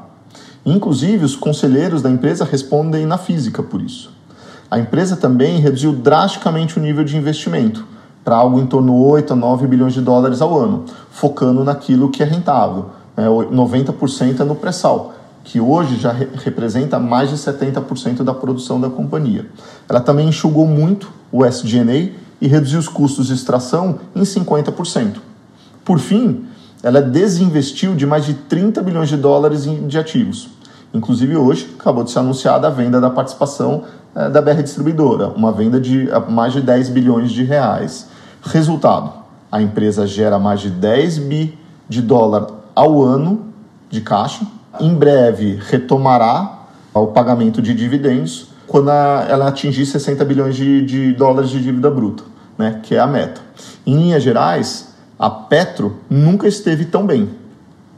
Inclusive, 0.67 1.25
os 1.25 1.35
conselheiros 1.35 2.03
da 2.03 2.11
empresa 2.11 2.45
respondem 2.45 3.07
na 3.07 3.17
física 3.17 3.63
por 3.63 3.81
isso. 3.81 4.13
A 4.71 4.79
empresa 4.79 5.17
também 5.17 5.59
reduziu 5.59 5.95
drasticamente 5.95 6.79
o 6.79 6.83
nível 6.83 7.05
de 7.05 7.17
investimento, 7.17 7.87
para 8.23 8.37
algo 8.37 8.61
em 8.61 8.67
torno 8.67 8.93
de 8.93 8.99
8 8.99 9.33
a 9.33 9.37
9 9.37 9.67
bilhões 9.67 9.95
de 9.95 10.03
dólares 10.03 10.43
ao 10.43 10.59
ano, 10.59 10.85
focando 11.11 11.65
naquilo 11.65 12.11
que 12.11 12.23
é 12.23 12.27
rentável. 12.27 12.91
É, 13.17 13.25
90% 13.25 14.41
é 14.41 14.45
no 14.45 14.57
pré-sal, 14.57 15.15
que 15.47 15.61
hoje 15.61 15.97
já 15.97 16.11
re 16.11 16.29
representa 16.45 16.99
mais 16.99 17.31
de 17.31 17.37
70% 17.37 18.25
da 18.25 18.35
produção 18.35 18.81
da 18.81 18.91
companhia. 18.91 19.47
Ela 19.89 20.01
também 20.01 20.29
enxugou 20.29 20.67
muito 20.67 21.09
o 21.31 21.47
SG&A 21.47 22.11
e 22.41 22.49
reduziu 22.49 22.81
os 22.81 22.89
custos 22.89 23.29
de 23.29 23.35
extração 23.35 24.01
em 24.15 24.23
50%. 24.23 25.19
Por 25.85 26.01
fim, 26.01 26.47
ela 26.83 27.01
desinvestiu 27.01 27.95
de 27.95 28.05
mais 28.05 28.25
de 28.25 28.35
30 28.35 28.83
bilhões 28.83 29.09
de 29.09 29.17
dólares 29.17 29.63
de 29.65 29.97
ativos. 29.97 30.49
Inclusive 30.93 31.37
hoje 31.37 31.73
acabou 31.79 32.03
de 32.03 32.11
ser 32.11 32.19
anunciada 32.19 32.67
a 32.67 32.71
venda 32.71 33.01
da 33.01 33.09
participação 33.09 33.85
eh, 34.17 34.29
da 34.29 34.43
BR 34.43 34.63
Distribuidora, 34.63 35.29
uma 35.29 35.53
venda 35.53 35.81
de 35.81 36.09
mais 36.29 36.53
de 36.55 36.61
10 36.61 36.89
bilhões 36.89 37.31
de 37.31 37.45
reais. 37.45 38.09
Resultado: 38.43 39.13
a 39.51 39.63
empresa 39.63 40.09
gera 40.09 40.41
mais 40.41 40.61
de 40.61 40.71
10 40.71 41.19
bi 41.19 41.57
de 41.89 42.03
dólar 42.03 42.49
ao 42.75 43.01
ano 43.01 43.47
de 43.89 44.01
caixa. 44.01 44.45
Em 44.81 44.95
breve 44.95 45.59
retomará 45.69 46.61
o 46.93 47.09
pagamento 47.09 47.61
de 47.61 47.75
dividendos 47.75 48.49
quando 48.67 48.91
ela 48.91 49.49
atingir 49.49 49.87
60 49.87 50.25
bilhões 50.25 50.57
de, 50.57 50.85
de 50.85 51.13
dólares 51.13 51.51
de 51.51 51.63
dívida 51.63 51.91
bruta, 51.91 52.25
né, 52.59 52.81
que 52.83 52.95
é 52.95 52.99
a 52.99 53.07
meta. 53.07 53.41
Em 53.87 53.97
linhas 53.97 54.23
gerais, 54.23 54.95
a 55.19 55.31
Petro 55.31 55.97
nunca 56.11 56.49
esteve 56.49 56.85
tão 56.85 57.07
bem, 57.07 57.31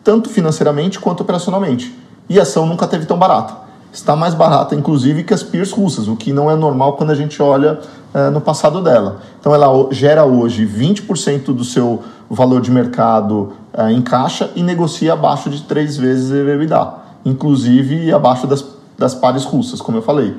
tanto 0.04 0.28
financeiramente 0.28 1.00
quanto 1.00 1.22
operacionalmente, 1.22 1.96
e 2.28 2.38
a 2.38 2.42
ação 2.42 2.66
nunca 2.66 2.86
teve 2.86 3.06
tão 3.06 3.18
barata. 3.18 3.68
Está 3.90 4.14
mais 4.14 4.34
barata, 4.34 4.74
inclusive, 4.74 5.24
que 5.24 5.32
as 5.32 5.42
peers 5.42 5.72
russas, 5.72 6.08
o 6.08 6.14
que 6.16 6.32
não 6.32 6.50
é 6.50 6.54
normal 6.54 6.92
quando 6.92 7.10
a 7.10 7.14
gente 7.14 7.42
olha 7.42 7.80
é, 8.12 8.28
no 8.28 8.40
passado 8.40 8.82
dela. 8.82 9.22
Então, 9.40 9.54
ela 9.54 9.66
gera 9.90 10.26
hoje 10.26 10.66
20% 10.66 11.46
do 11.46 11.64
seu 11.64 12.02
valor 12.28 12.60
de 12.60 12.70
mercado 12.70 13.54
é, 13.78 13.92
em 13.92 14.02
caixa 14.02 14.50
e 14.56 14.62
negocia 14.62 15.12
abaixo 15.12 15.48
de 15.48 15.62
três 15.62 15.96
vezes 15.96 16.32
EBITDA, 16.32 16.94
inclusive 17.24 18.12
abaixo 18.12 18.44
das, 18.44 18.64
das 18.98 19.14
pares 19.14 19.44
russas, 19.44 19.80
como 19.80 19.98
eu 19.98 20.02
falei. 20.02 20.34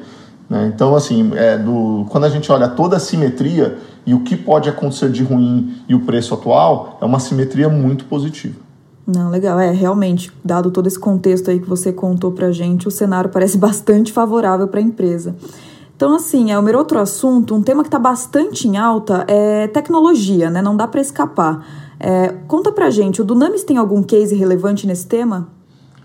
Né? 0.50 0.70
Então, 0.76 0.94
assim, 0.94 1.32
é 1.36 1.58
do, 1.58 2.06
quando 2.10 2.26
a 2.26 2.30
gente 2.30 2.52
olha 2.52 2.68
toda 2.68 2.98
a 2.98 3.00
simetria 3.00 3.78
e 4.06 4.14
o 4.14 4.26
que 4.26 4.36
pode 4.36 4.68
acontecer 4.68 5.10
de 5.10 5.24
ruim 5.24 5.74
e 5.88 5.96
o 5.96 6.02
preço 6.02 6.34
atual, 6.34 6.98
é 7.02 7.06
uma 7.06 7.20
simetria 7.20 7.70
muito 7.70 8.04
positiva. 8.04 8.56
Não, 9.08 9.30
legal. 9.30 9.58
É, 9.58 9.72
realmente, 9.72 10.32
dado 10.44 10.70
todo 10.70 10.88
esse 10.88 11.00
contexto 11.00 11.50
aí 11.50 11.62
que 11.62 11.70
você 11.70 11.94
contou 11.94 12.34
pra 12.34 12.52
gente, 12.52 12.90
o 12.90 12.92
cenário 12.92 13.30
parece 13.30 13.56
bastante 13.58 14.12
favorável 14.12 14.68
para 14.68 14.82
a 14.82 14.84
empresa. 14.84 15.34
Então, 15.96 16.14
assim, 16.14 16.52
é 16.52 16.60
o 16.60 16.62
meu 16.62 16.78
outro 16.78 17.00
assunto, 17.00 17.56
um 17.56 17.62
tema 17.62 17.84
que 17.84 17.88
está 17.88 18.00
bastante 18.00 18.68
em 18.68 18.76
alta 18.76 19.24
é 19.28 19.68
tecnologia, 19.68 20.50
né? 20.50 20.62
Não 20.62 20.76
dá 20.76 20.88
para 20.88 21.00
escapar. 21.00 21.89
É, 22.00 22.34
conta 22.48 22.72
pra 22.72 22.90
gente, 22.90 23.22
o 23.22 23.26
Dunamis 23.26 23.64
tem 23.64 23.78
algum 23.78 24.02
case 24.02 24.34
relevante 24.36 24.88
nesse 24.88 25.06
tema? 25.06 25.50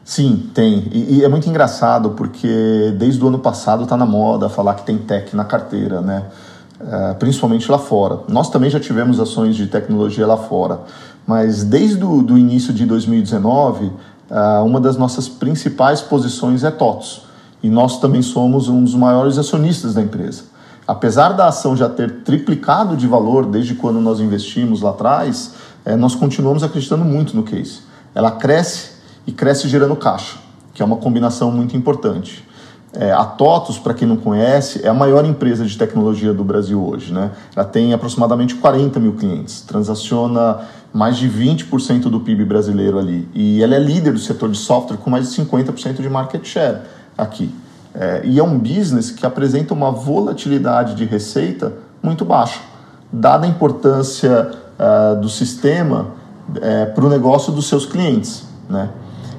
Sim, 0.05 0.51
tem. 0.53 0.89
E, 0.93 1.19
e, 1.19 1.25
é 1.25 1.29
muito 1.29 1.49
engraçado 1.49 2.11
porque 2.11 2.95
desde 2.99 3.25
o 3.25 3.29
ano 3.29 3.39
passado 3.39 3.85
está 3.85 3.97
na 3.97 4.05
moda 4.05 4.49
falar 4.49 4.75
que 4.75 4.85
tem 4.85 4.99
tech 4.99 5.35
na 5.35 5.45
carteira, 5.45 6.01
né? 6.01 6.25
É, 6.81 7.15
principalmente 7.15 7.71
lá 7.71 7.79
fora. 7.79 8.21
Nós 8.29 8.51
também 8.51 8.69
já 8.69 8.81
tivemos 8.81 9.19
ações 9.21 9.57
de 9.57 9.67
tecnologia 9.69 10.27
lá 10.27 10.37
fora, 10.37 10.81
mas 11.27 11.65
desde 11.65 12.05
o 12.05 12.37
início 12.37 12.75
de 12.75 12.85
2019, 12.85 13.91
é, 14.31 14.59
uma 14.59 14.81
das 14.81 14.97
nossas 14.97 15.29
principais 15.29 16.03
posições 16.03 16.65
é 16.65 16.71
TOTS. 16.71 17.23
E 17.63 17.71
nós 17.71 17.99
também 17.99 18.21
somos 18.21 18.69
um 18.69 18.85
dos 18.85 18.95
maiores 18.95 19.39
acionistas 19.39 19.95
da 19.95 20.03
empresa. 20.03 20.43
Apesar 20.87 21.31
da 21.31 21.47
ação 21.47 21.75
já 21.75 21.89
ter 21.89 22.23
triplicado 22.23 22.95
de 22.95 23.07
valor 23.07 23.47
desde 23.47 23.75
quando 23.75 24.01
nós 24.03 24.21
investimos 24.21 24.83
lá 24.83 24.91
atrás, 24.91 25.55
é, 25.85 25.97
nós 25.97 26.15
continuamos 26.15 26.63
acreditando 26.63 27.05
muito 27.05 27.37
no 27.37 27.43
case. 27.43 27.81
Ela 28.15 28.31
cresce 28.31 28.93
e 29.27 29.33
cresce 29.33 29.69
gerando 29.69 29.95
caixa, 29.97 30.37
que 30.73 30.83
é 30.83 30.85
uma 30.85 30.97
combinação 30.97 31.51
muito 31.51 31.77
importante. 31.77 32.45
É, 32.93 33.11
a 33.11 33.25
TOTUS, 33.25 33.79
para 33.79 33.93
quem 33.93 34.07
não 34.07 34.17
conhece, 34.17 34.85
é 34.85 34.89
a 34.89 34.95
maior 34.95 35.25
empresa 35.25 35.65
de 35.65 35.77
tecnologia 35.77 36.33
do 36.33 36.45
Brasil 36.45 36.81
hoje. 36.81 37.13
Né? 37.13 37.33
Ela 37.55 37.65
tem 37.65 37.93
aproximadamente 37.93 38.55
40 38.55 39.01
mil 39.01 39.15
clientes, 39.15 39.63
transaciona 39.63 40.61
mais 40.93 41.17
de 41.17 41.29
20% 41.29 42.03
do 42.03 42.21
PIB 42.21 42.45
brasileiro 42.45 42.99
ali. 42.99 43.29
E 43.35 43.61
ela 43.63 43.75
é 43.75 43.81
líder 43.81 44.13
do 44.13 44.19
setor 44.21 44.49
de 44.49 44.57
software 44.57 44.97
com 44.99 45.11
mais 45.11 45.29
de 45.29 45.43
50% 45.43 46.01
de 46.01 46.09
market 46.09 46.47
share 46.47 46.83
aqui. 47.19 47.53
É, 47.93 48.23
e 48.25 48.39
é 48.39 48.43
um 48.43 48.59
business 48.59 49.11
que 49.11 49.27
apresenta 49.27 49.75
uma 49.75 49.91
volatilidade 49.91 50.95
de 50.95 51.05
receita 51.05 51.73
muito 52.01 52.25
baixa, 52.25 52.61
dada 53.13 53.45
a 53.45 53.49
importância 53.49 54.64
uh, 54.79 55.21
do 55.21 55.29
sistema 55.29 56.09
uh, 56.49 56.95
para 56.95 57.05
o 57.05 57.09
negócio 57.09 57.53
dos 57.53 57.67
seus 57.67 57.87
clientes. 57.87 58.45
Né? 58.69 58.89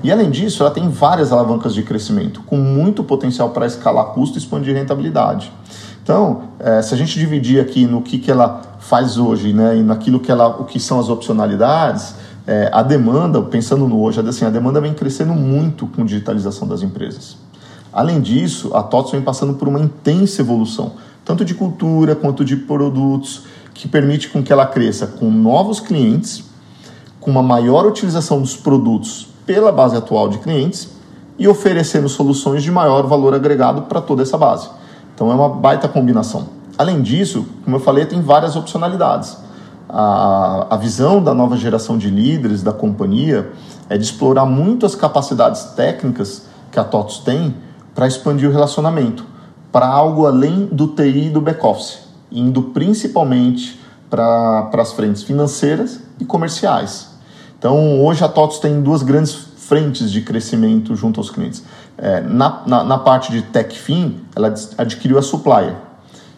E 0.03 0.11
além 0.11 0.29
disso, 0.29 0.61
ela 0.61 0.71
tem 0.71 0.87
várias 0.89 1.31
alavancas 1.31 1.73
de 1.73 1.81
crescimento, 1.81 2.41
com 2.45 2.57
muito 2.57 3.03
potencial 3.03 3.49
para 3.49 3.65
escalar 3.65 4.05
custo 4.07 4.37
e 4.37 4.39
expandir 4.39 4.75
rentabilidade. 4.75 5.51
Então, 6.03 6.43
é, 6.59 6.83
se 6.83 6.93
a 6.93 6.97
gente 6.97 7.17
dividir 7.17 7.59
aqui 7.59 7.87
no 7.87 8.03
que, 8.03 8.19
que 8.19 8.29
ela 8.29 8.61
faz 8.77 9.17
hoje, 9.17 9.51
né, 9.51 9.77
e 9.77 9.81
naquilo 9.81 10.19
que 10.19 10.31
ela, 10.31 10.47
o 10.47 10.63
que 10.63 10.79
são 10.79 10.99
as 10.99 11.09
opcionalidades, 11.09 12.13
é, 12.45 12.69
a 12.71 12.83
demanda, 12.83 13.41
pensando 13.41 13.87
no 13.87 13.99
hoje, 13.99 14.19
assim, 14.19 14.45
a 14.45 14.51
demanda 14.51 14.79
vem 14.79 14.93
crescendo 14.93 15.33
muito 15.33 15.87
com 15.87 16.05
digitalização 16.05 16.67
das 16.67 16.83
empresas. 16.83 17.37
Além 17.91 18.21
disso, 18.21 18.75
a 18.75 18.83
TOTS 18.83 19.13
vem 19.13 19.21
passando 19.21 19.55
por 19.55 19.67
uma 19.67 19.79
intensa 19.79 20.43
evolução, 20.43 20.91
tanto 21.25 21.43
de 21.43 21.55
cultura 21.55 22.13
quanto 22.15 22.45
de 22.45 22.55
produtos, 22.55 23.45
que 23.75 23.87
permite 23.87 24.29
com 24.29 24.41
que 24.41 24.51
ela 24.51 24.65
cresça 24.65 25.05
com 25.05 25.29
novos 25.29 25.79
clientes, 25.79 26.43
com 27.19 27.29
uma 27.29 27.43
maior 27.43 27.85
utilização 27.85 28.41
dos 28.41 28.55
produtos 28.55 29.27
pela 29.45 29.71
base 29.71 29.95
atual 29.95 30.27
de 30.29 30.39
clientes 30.39 30.89
e 31.37 31.47
oferecendo 31.47 32.09
soluções 32.09 32.63
de 32.63 32.71
maior 32.71 33.05
valor 33.05 33.35
agregado 33.35 33.83
para 33.83 34.01
toda 34.01 34.23
essa 34.23 34.37
base. 34.37 34.69
Então 35.13 35.31
é 35.31 35.35
uma 35.35 35.49
baita 35.49 35.87
combinação. 35.87 36.47
Além 36.77 37.01
disso, 37.01 37.45
como 37.63 37.75
eu 37.75 37.79
falei, 37.79 38.05
tem 38.05 38.21
várias 38.21 38.55
opcionalidades. 38.55 39.37
A, 39.87 40.67
a 40.71 40.77
visão 40.77 41.21
da 41.21 41.33
nova 41.33 41.55
geração 41.55 41.97
de 41.97 42.09
líderes 42.09 42.63
da 42.63 42.73
companhia 42.73 43.51
é 43.89 43.97
de 43.97 44.03
explorar 44.03 44.45
muito 44.45 44.85
as 44.85 44.95
capacidades 44.95 45.63
técnicas 45.75 46.47
que 46.71 46.79
a 46.79 46.83
TOTOS 46.83 47.19
tem 47.19 47.55
para 47.93 48.07
expandir 48.07 48.49
o 48.49 48.51
relacionamento 48.51 49.35
para 49.75 49.87
algo 49.87 50.25
além 50.25 50.67
do 50.67 50.87
TI 50.87 51.25
e 51.25 51.29
do 51.29 51.41
back-office, 51.41 51.99
indo 52.31 52.61
principalmente 52.63 53.79
para 54.09 54.69
as 54.73 54.93
frentes 54.93 55.23
financeiras 55.23 55.99
e 56.19 56.25
comerciais. 56.25 57.09
Então, 57.57 58.03
hoje 58.03 58.23
a 58.23 58.27
TOTOS 58.27 58.59
tem 58.59 58.81
duas 58.81 59.01
grandes 59.01 59.33
frentes 59.33 60.11
de 60.11 60.21
crescimento 60.21 60.95
junto 60.95 61.19
aos 61.19 61.29
clientes. 61.29 61.63
É, 61.97 62.21
na, 62.21 62.61
na, 62.67 62.83
na, 62.83 62.97
parte 62.97 63.31
de 63.31 63.41
TechFin, 63.41 64.19
ela 64.35 64.53
adquiriu 64.77 65.17
a 65.17 65.21
Supplier, 65.21 65.75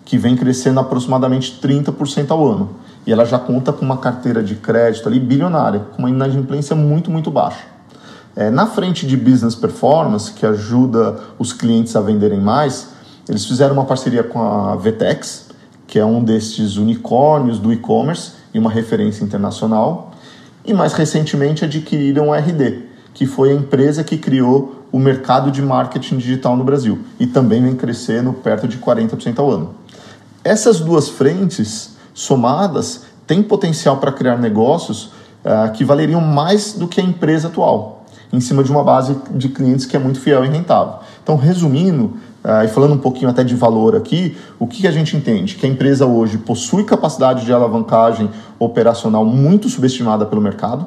que 0.06 0.18
vem 0.18 0.36
crescendo 0.36 0.80
aproximadamente 0.80 1.60
30% 1.62 2.32
ao 2.32 2.48
ano. 2.48 2.70
E 3.06 3.12
ela 3.12 3.26
já 3.26 3.40
conta 3.40 3.74
com 3.74 3.84
uma 3.84 3.98
carteira 3.98 4.44
de 4.44 4.56
crédito 4.56 5.08
ali 5.08 5.20
bilionária, 5.20 5.80
com 5.96 6.00
uma 6.00 6.10
inadimplência 6.10 6.76
muito, 6.76 7.12
muito 7.12 7.30
baixa. 7.32 7.66
É, 8.36 8.50
na 8.50 8.68
frente 8.68 9.08
de 9.08 9.18
Business 9.18 9.56
Performance, 9.56 10.32
que 10.32 10.46
ajuda 10.46 11.20
os 11.40 11.52
clientes 11.52 11.96
a 11.96 12.02
venderem 12.02 12.40
mais, 12.40 12.90
eles 13.28 13.46
fizeram 13.46 13.74
uma 13.74 13.86
parceria 13.86 14.24
com 14.24 14.40
a 14.40 14.76
Vtex, 14.76 15.47
que 15.98 16.02
é 16.02 16.06
um 16.06 16.24
desses 16.24 16.78
unicórnios 16.78 17.58
do 17.58 17.74
e-commerce 17.74 18.34
e 18.54 18.60
uma 18.60 18.70
referência 18.70 19.24
internacional 19.24 20.12
e 20.64 20.72
mais 20.72 20.94
recentemente 20.94 21.66
adquiriram 21.66 22.32
a 22.32 22.38
RD, 22.38 22.84
que 23.16 23.26
foi 23.26 23.50
a 23.50 23.56
empresa 23.56 24.04
que 24.04 24.16
criou 24.16 24.86
o 24.92 25.00
mercado 25.00 25.50
de 25.50 25.60
marketing 25.60 26.18
digital 26.18 26.56
no 26.56 26.64
Brasil 26.64 27.00
e 27.20 27.26
também 27.26 27.64
vem 27.64 27.76
crescendo 27.76 28.32
perto 28.32 28.68
de 28.68 28.78
40% 28.78 29.40
ao 29.40 29.50
ano. 29.50 29.74
Essas 30.44 30.80
duas 30.80 31.10
frentes 31.10 31.96
somadas 32.14 33.06
têm 33.26 33.42
potencial 33.42 33.98
para 33.98 34.12
criar 34.12 34.38
negócios 34.38 35.06
uh, 35.06 35.72
que 35.74 35.84
valeriam 35.84 36.22
mais 36.22 36.74
do 36.74 36.88
que 36.88 37.02
a 37.02 37.04
empresa 37.04 37.48
atual, 37.48 38.06
em 38.32 38.40
cima 38.40 38.64
de 38.64 38.70
uma 38.70 38.84
base 38.84 39.18
de 39.32 39.50
clientes 39.50 39.88
que 39.88 39.96
é 39.96 40.00
muito 40.00 40.20
fiel 40.20 40.46
e 40.46 40.48
rentável. 40.48 41.00
Então, 41.24 41.36
resumindo, 41.36 42.18
Uh, 42.48 42.64
e 42.64 42.70
falando 42.70 42.94
um 42.94 42.98
pouquinho 42.98 43.30
até 43.30 43.44
de 43.44 43.54
valor 43.54 43.94
aqui, 43.94 44.38
o 44.58 44.66
que, 44.66 44.84
que 44.84 44.88
a 44.88 44.92
gente 44.92 45.18
entende? 45.18 45.56
Que 45.56 45.66
a 45.66 45.70
empresa 45.70 46.06
hoje 46.06 46.38
possui 46.38 46.86
capacidade 46.86 47.44
de 47.44 47.52
alavancagem 47.52 48.30
operacional 48.58 49.26
muito 49.26 49.68
subestimada 49.68 50.26
pelo 50.26 50.40
mercado, 50.40 50.86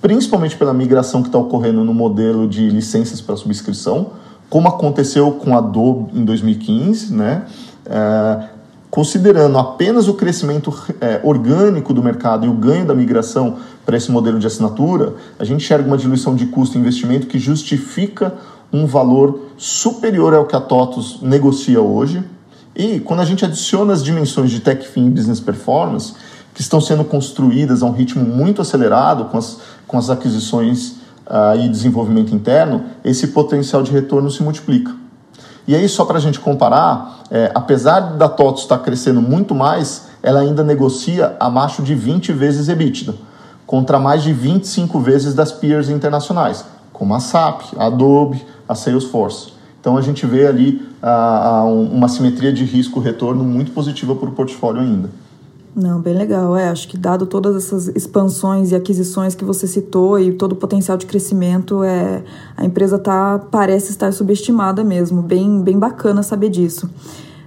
principalmente 0.00 0.56
pela 0.56 0.72
migração 0.72 1.20
que 1.20 1.26
está 1.26 1.36
ocorrendo 1.36 1.82
no 1.82 1.92
modelo 1.92 2.46
de 2.46 2.70
licenças 2.70 3.20
para 3.20 3.34
subscrição, 3.34 4.12
como 4.48 4.68
aconteceu 4.68 5.32
com 5.32 5.52
a 5.52 5.58
Adobe 5.58 6.16
em 6.16 6.24
2015, 6.24 7.12
né? 7.12 7.42
Uh, 7.86 8.60
considerando 8.88 9.58
apenas 9.58 10.06
o 10.06 10.14
crescimento 10.14 10.72
é, 11.00 11.20
orgânico 11.24 11.92
do 11.92 12.02
mercado 12.02 12.46
e 12.46 12.48
o 12.48 12.52
ganho 12.52 12.84
da 12.84 12.94
migração 12.94 13.56
para 13.86 13.96
esse 13.96 14.10
modelo 14.10 14.38
de 14.38 14.46
assinatura, 14.46 15.14
a 15.38 15.44
gente 15.44 15.64
enxerga 15.64 15.86
uma 15.86 15.96
diluição 15.96 16.34
de 16.34 16.46
custo 16.46 16.76
e 16.76 16.80
investimento 16.80 17.26
que 17.26 17.38
justifica 17.38 18.34
um 18.72 18.86
valor 18.86 19.48
superior 19.56 20.34
ao 20.34 20.46
que 20.46 20.56
a 20.56 20.60
TOTUS 20.60 21.20
negocia 21.22 21.80
hoje. 21.80 22.22
E 22.74 23.00
quando 23.00 23.20
a 23.20 23.24
gente 23.24 23.44
adiciona 23.44 23.92
as 23.92 24.02
dimensões 24.02 24.50
de 24.50 24.60
TechFin 24.60 25.06
e 25.06 25.10
Business 25.10 25.40
Performance, 25.40 26.14
que 26.54 26.60
estão 26.60 26.80
sendo 26.80 27.04
construídas 27.04 27.82
a 27.82 27.86
um 27.86 27.92
ritmo 27.92 28.24
muito 28.24 28.62
acelerado 28.62 29.26
com 29.26 29.38
as, 29.38 29.58
com 29.86 29.98
as 29.98 30.10
aquisições 30.10 30.96
uh, 31.26 31.58
e 31.58 31.68
desenvolvimento 31.68 32.34
interno, 32.34 32.84
esse 33.04 33.28
potencial 33.28 33.82
de 33.82 33.90
retorno 33.90 34.30
se 34.30 34.42
multiplica. 34.42 34.94
E 35.66 35.74
aí, 35.74 35.88
só 35.88 36.04
para 36.04 36.18
a 36.18 36.20
gente 36.20 36.40
comparar, 36.40 37.20
é, 37.30 37.52
apesar 37.54 38.00
da 38.16 38.28
TOTUS 38.28 38.62
estar 38.62 38.78
crescendo 38.78 39.20
muito 39.20 39.54
mais, 39.54 40.08
ela 40.22 40.40
ainda 40.40 40.64
negocia 40.64 41.36
abaixo 41.38 41.82
de 41.82 41.94
20 41.94 42.32
vezes 42.32 42.68
EBITDA, 42.68 43.14
contra 43.66 43.98
mais 43.98 44.22
de 44.22 44.32
25 44.32 44.98
vezes 44.98 45.32
das 45.32 45.52
peers 45.52 45.88
internacionais, 45.88 46.64
como 46.92 47.14
a 47.14 47.20
SAP, 47.20 47.62
a 47.78 47.86
Adobe, 47.86 48.44
a 48.70 48.74
Salesforce. 48.76 49.52
Então 49.80 49.96
a 49.96 50.00
gente 50.00 50.24
vê 50.26 50.46
ali 50.46 50.80
a, 51.02 51.64
uma 51.64 52.08
simetria 52.08 52.52
de 52.52 52.64
risco-retorno 52.64 53.42
muito 53.42 53.72
positiva 53.72 54.14
para 54.14 54.28
o 54.28 54.32
portfólio 54.32 54.80
ainda. 54.80 55.10
Não, 55.74 56.00
bem 56.00 56.14
legal. 56.14 56.56
É, 56.56 56.68
acho 56.68 56.86
que 56.86 56.96
dado 56.96 57.26
todas 57.26 57.56
essas 57.56 57.88
expansões 57.88 58.70
e 58.70 58.76
aquisições 58.76 59.34
que 59.34 59.44
você 59.44 59.66
citou 59.66 60.20
e 60.20 60.32
todo 60.32 60.52
o 60.52 60.56
potencial 60.56 60.96
de 60.96 61.06
crescimento, 61.06 61.82
é, 61.82 62.22
a 62.56 62.64
empresa 62.64 62.98
tá, 62.98 63.40
parece 63.50 63.90
estar 63.90 64.12
subestimada 64.12 64.84
mesmo. 64.84 65.22
Bem, 65.22 65.62
bem 65.62 65.78
bacana 65.78 66.22
saber 66.22 66.50
disso. 66.50 66.88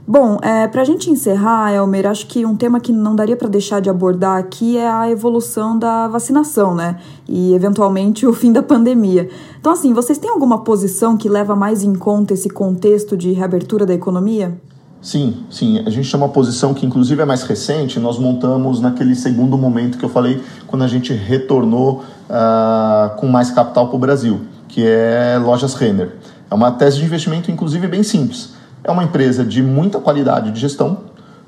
Bom, 0.06 0.38
é, 0.42 0.68
para 0.68 0.82
a 0.82 0.86
gente 0.86 1.10
encerrar, 1.10 1.74
Elmer, 1.74 2.06
acho 2.08 2.28
que 2.28 2.46
um 2.46 2.58
tema 2.58 2.78
que 2.78 2.92
não 2.92 3.16
daria 3.16 3.38
para 3.38 3.48
deixar 3.48 3.80
de 3.80 3.90
abordar 3.90 4.38
aqui 4.38 4.78
é 4.78 4.86
a 4.86 5.10
evolução 5.10 5.80
da 5.80 6.10
vacinação, 6.10 6.76
né? 6.76 6.98
E 7.28 7.54
eventualmente 7.54 8.28
o 8.28 8.34
fim 8.34 8.52
da 8.52 8.62
pandemia. 8.62 9.30
Então, 9.58 9.72
assim, 9.72 9.94
vocês 9.94 10.18
têm 10.18 10.30
alguma 10.30 10.60
posição 10.60 11.16
que 11.16 11.30
leva 11.30 11.56
mais 11.56 11.84
em 11.84 11.96
conta 11.96 12.34
esse 12.34 12.50
contexto 12.50 13.16
de 13.16 13.32
reabertura 13.32 13.86
da 13.86 13.94
economia? 13.94 14.60
Sim, 15.02 15.46
sim. 15.50 15.82
A 15.86 15.90
gente 15.90 16.12
tem 16.12 16.20
uma 16.20 16.30
posição 16.30 16.74
que, 16.74 16.86
inclusive, 16.86 17.22
é 17.22 17.26
mais 17.26 17.44
recente. 17.44 17.98
Nós 17.98 18.20
montamos 18.20 18.82
naquele 18.82 19.16
segundo 19.16 19.58
momento 19.58 19.98
que 19.98 20.04
eu 20.04 20.10
falei, 20.10 20.42
quando 20.68 20.82
a 20.82 20.88
gente 20.88 21.14
retornou 21.14 22.04
uh, 22.30 23.16
com 23.18 23.28
mais 23.28 23.52
capital 23.52 23.88
para 23.88 23.96
o 23.96 24.00
Brasil, 24.00 24.42
que 24.68 24.86
é 24.86 25.40
Lojas 25.42 25.76
Renner. 25.76 26.18
É 26.52 26.56
uma 26.56 26.72
tese 26.72 26.98
de 26.98 27.06
investimento, 27.06 27.50
inclusive, 27.50 27.88
bem 27.88 28.04
simples 28.04 28.63
é 28.84 28.92
uma 28.92 29.04
empresa 29.04 29.44
de 29.44 29.62
muita 29.62 30.00
qualidade 30.00 30.52
de 30.52 30.60
gestão, 30.60 31.00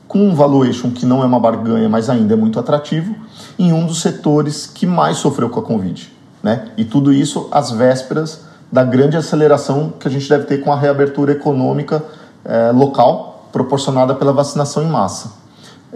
com 0.07 0.19
um 0.19 0.35
valuation 0.35 0.91
que 0.91 1.05
não 1.05 1.23
é 1.23 1.25
uma 1.25 1.39
barganha, 1.39 1.89
mas 1.89 2.09
ainda 2.09 2.33
é 2.33 2.37
muito 2.37 2.59
atrativo, 2.59 3.15
em 3.57 3.73
um 3.73 3.85
dos 3.85 4.01
setores 4.01 4.67
que 4.67 4.85
mais 4.85 5.17
sofreu 5.17 5.49
com 5.49 5.59
a 5.59 5.63
Covid. 5.63 6.11
Né? 6.41 6.67
E 6.77 6.85
tudo 6.85 7.11
isso 7.11 7.49
às 7.51 7.71
vésperas 7.71 8.41
da 8.71 8.83
grande 8.83 9.17
aceleração 9.17 9.93
que 9.99 10.07
a 10.07 10.11
gente 10.11 10.27
deve 10.29 10.45
ter 10.45 10.59
com 10.59 10.71
a 10.71 10.75
reabertura 10.75 11.31
econômica 11.31 12.03
eh, 12.43 12.71
local, 12.71 13.49
proporcionada 13.51 14.13
pela 14.13 14.33
vacinação 14.33 14.83
em 14.83 14.87
massa. 14.87 15.45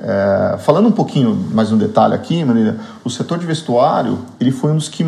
É, 0.02 0.58
falando 0.60 0.88
um 0.88 0.92
pouquinho 0.92 1.36
mais 1.52 1.74
um 1.74 1.78
detalhe 1.78 2.14
aqui, 2.14 2.44
Marília, 2.46 2.78
o 3.04 3.10
setor 3.10 3.38
de 3.38 3.46
vestuário 3.46 4.20
ele 4.40 4.50
foi 4.50 4.72
um 4.72 4.78
dos 4.78 4.88
que 4.88 5.04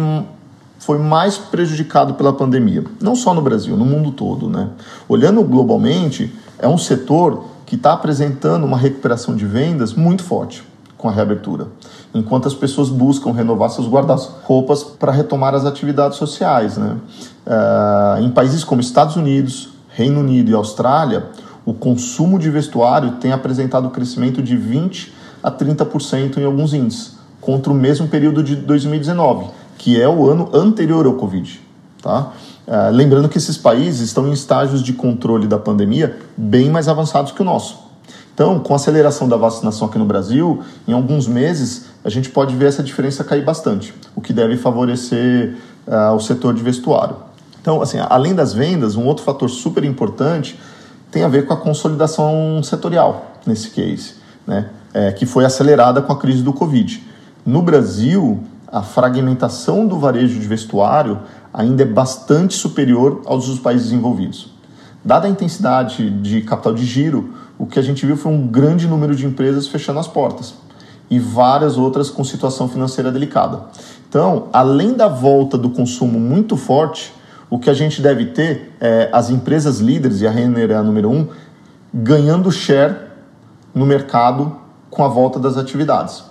foi 0.81 0.97
mais 0.97 1.37
prejudicado 1.37 2.15
pela 2.15 2.33
pandemia, 2.33 2.83
não 2.99 3.15
só 3.15 3.35
no 3.35 3.41
Brasil, 3.41 3.77
no 3.77 3.85
mundo 3.85 4.11
todo, 4.11 4.49
né? 4.49 4.69
Olhando 5.07 5.43
globalmente, 5.43 6.35
é 6.57 6.67
um 6.67 6.77
setor 6.77 7.45
que 7.67 7.75
está 7.75 7.93
apresentando 7.93 8.63
uma 8.65 8.77
recuperação 8.77 9.35
de 9.35 9.45
vendas 9.45 9.93
muito 9.93 10.23
forte 10.23 10.63
com 10.97 11.07
a 11.07 11.11
reabertura, 11.11 11.67
enquanto 12.15 12.47
as 12.47 12.55
pessoas 12.55 12.89
buscam 12.89 13.31
renovar 13.31 13.69
seus 13.69 13.87
guarda-roupas 13.87 14.83
para 14.83 15.11
retomar 15.11 15.53
as 15.53 15.65
atividades 15.65 16.17
sociais, 16.17 16.77
né? 16.77 16.97
É, 17.45 18.21
em 18.23 18.31
países 18.31 18.63
como 18.63 18.81
Estados 18.81 19.15
Unidos, 19.15 19.69
Reino 19.89 20.19
Unido 20.19 20.49
e 20.49 20.55
Austrália, 20.55 21.27
o 21.63 21.75
consumo 21.75 22.39
de 22.39 22.49
vestuário 22.49 23.17
tem 23.21 23.31
apresentado 23.31 23.91
crescimento 23.91 24.41
de 24.41 24.57
20 24.57 25.13
a 25.43 25.51
30% 25.51 26.37
em 26.37 26.43
alguns 26.43 26.73
índices, 26.73 27.17
contra 27.39 27.71
o 27.71 27.75
mesmo 27.75 28.07
período 28.07 28.43
de 28.43 28.55
2019, 28.55 29.60
que 29.81 29.99
é 29.99 30.07
o 30.07 30.29
ano 30.29 30.47
anterior 30.53 31.07
ao 31.07 31.13
Covid. 31.13 31.59
Tá? 32.03 32.33
É, 32.67 32.91
lembrando 32.91 33.27
que 33.27 33.39
esses 33.39 33.57
países 33.57 34.01
estão 34.01 34.27
em 34.27 34.31
estágios 34.31 34.83
de 34.83 34.93
controle 34.93 35.47
da 35.47 35.57
pandemia 35.57 36.19
bem 36.37 36.69
mais 36.69 36.87
avançados 36.87 37.31
que 37.31 37.41
o 37.41 37.43
nosso. 37.43 37.79
Então, 38.31 38.59
com 38.59 38.73
a 38.73 38.75
aceleração 38.75 39.27
da 39.27 39.35
vacinação 39.35 39.87
aqui 39.87 39.97
no 39.97 40.05
Brasil, 40.05 40.61
em 40.87 40.93
alguns 40.93 41.27
meses 41.27 41.85
a 42.03 42.09
gente 42.09 42.29
pode 42.29 42.55
ver 42.55 42.67
essa 42.67 42.83
diferença 42.83 43.23
cair 43.23 43.43
bastante, 43.43 43.91
o 44.15 44.21
que 44.21 44.31
deve 44.31 44.55
favorecer 44.55 45.57
uh, 45.87 46.13
o 46.13 46.19
setor 46.19 46.53
de 46.53 46.61
vestuário. 46.61 47.15
Então, 47.59 47.81
assim, 47.81 47.97
além 48.07 48.35
das 48.35 48.53
vendas, 48.53 48.95
um 48.95 49.07
outro 49.07 49.23
fator 49.23 49.49
super 49.49 49.83
importante 49.83 50.59
tem 51.09 51.23
a 51.23 51.27
ver 51.27 51.47
com 51.47 51.53
a 51.53 51.57
consolidação 51.57 52.61
setorial 52.61 53.31
nesse 53.47 53.71
case, 53.71 54.13
né? 54.45 54.69
É, 54.93 55.11
que 55.11 55.25
foi 55.25 55.43
acelerada 55.43 56.03
com 56.03 56.13
a 56.13 56.17
crise 56.17 56.43
do 56.43 56.53
Covid. 56.53 57.03
No 57.43 57.63
Brasil, 57.63 58.43
a 58.71 58.81
fragmentação 58.81 59.85
do 59.85 59.99
varejo 59.99 60.39
de 60.39 60.47
vestuário 60.47 61.19
ainda 61.53 61.83
é 61.83 61.85
bastante 61.85 62.55
superior 62.55 63.21
aos 63.25 63.47
dos 63.47 63.59
países 63.59 63.91
envolvidos. 63.91 64.53
Dada 65.03 65.27
a 65.27 65.29
intensidade 65.29 66.09
de 66.21 66.41
capital 66.41 66.73
de 66.73 66.85
giro, 66.85 67.33
o 67.57 67.65
que 67.65 67.77
a 67.77 67.81
gente 67.81 68.05
viu 68.05 68.15
foi 68.15 68.31
um 68.31 68.47
grande 68.47 68.87
número 68.87 69.15
de 69.15 69.25
empresas 69.25 69.67
fechando 69.67 69.99
as 69.99 70.07
portas 70.07 70.53
e 71.09 71.19
várias 71.19 71.77
outras 71.77 72.09
com 72.09 72.23
situação 72.23 72.69
financeira 72.69 73.11
delicada. 73.11 73.65
Então, 74.07 74.47
além 74.53 74.93
da 74.93 75.09
volta 75.09 75.57
do 75.57 75.69
consumo 75.69 76.17
muito 76.17 76.55
forte, 76.55 77.13
o 77.49 77.59
que 77.59 77.69
a 77.69 77.73
gente 77.73 78.01
deve 78.01 78.27
ter 78.27 78.73
é 78.79 79.09
as 79.11 79.29
empresas 79.29 79.79
líderes, 79.79 80.21
e 80.21 80.27
a 80.27 80.31
Renner 80.31 80.71
é 80.71 80.75
a 80.75 80.81
número 80.81 81.09
um, 81.09 81.27
ganhando 81.93 82.49
share 82.49 82.95
no 83.75 83.85
mercado 83.85 84.55
com 84.89 85.03
a 85.03 85.09
volta 85.09 85.37
das 85.37 85.57
atividades. 85.57 86.23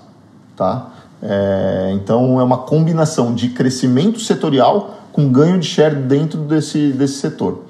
Tá? 0.57 0.91
É, 1.23 1.91
então 1.95 2.41
é 2.41 2.43
uma 2.43 2.59
combinação 2.59 3.35
de 3.35 3.51
crescimento 3.51 4.21
setorial 4.21 5.01
com 5.13 5.31
ganho 5.31 5.59
de 5.59 5.67
share 5.67 5.95
dentro 5.95 6.41
desse, 6.41 6.93
desse 6.93 7.15
setor. 7.15 7.65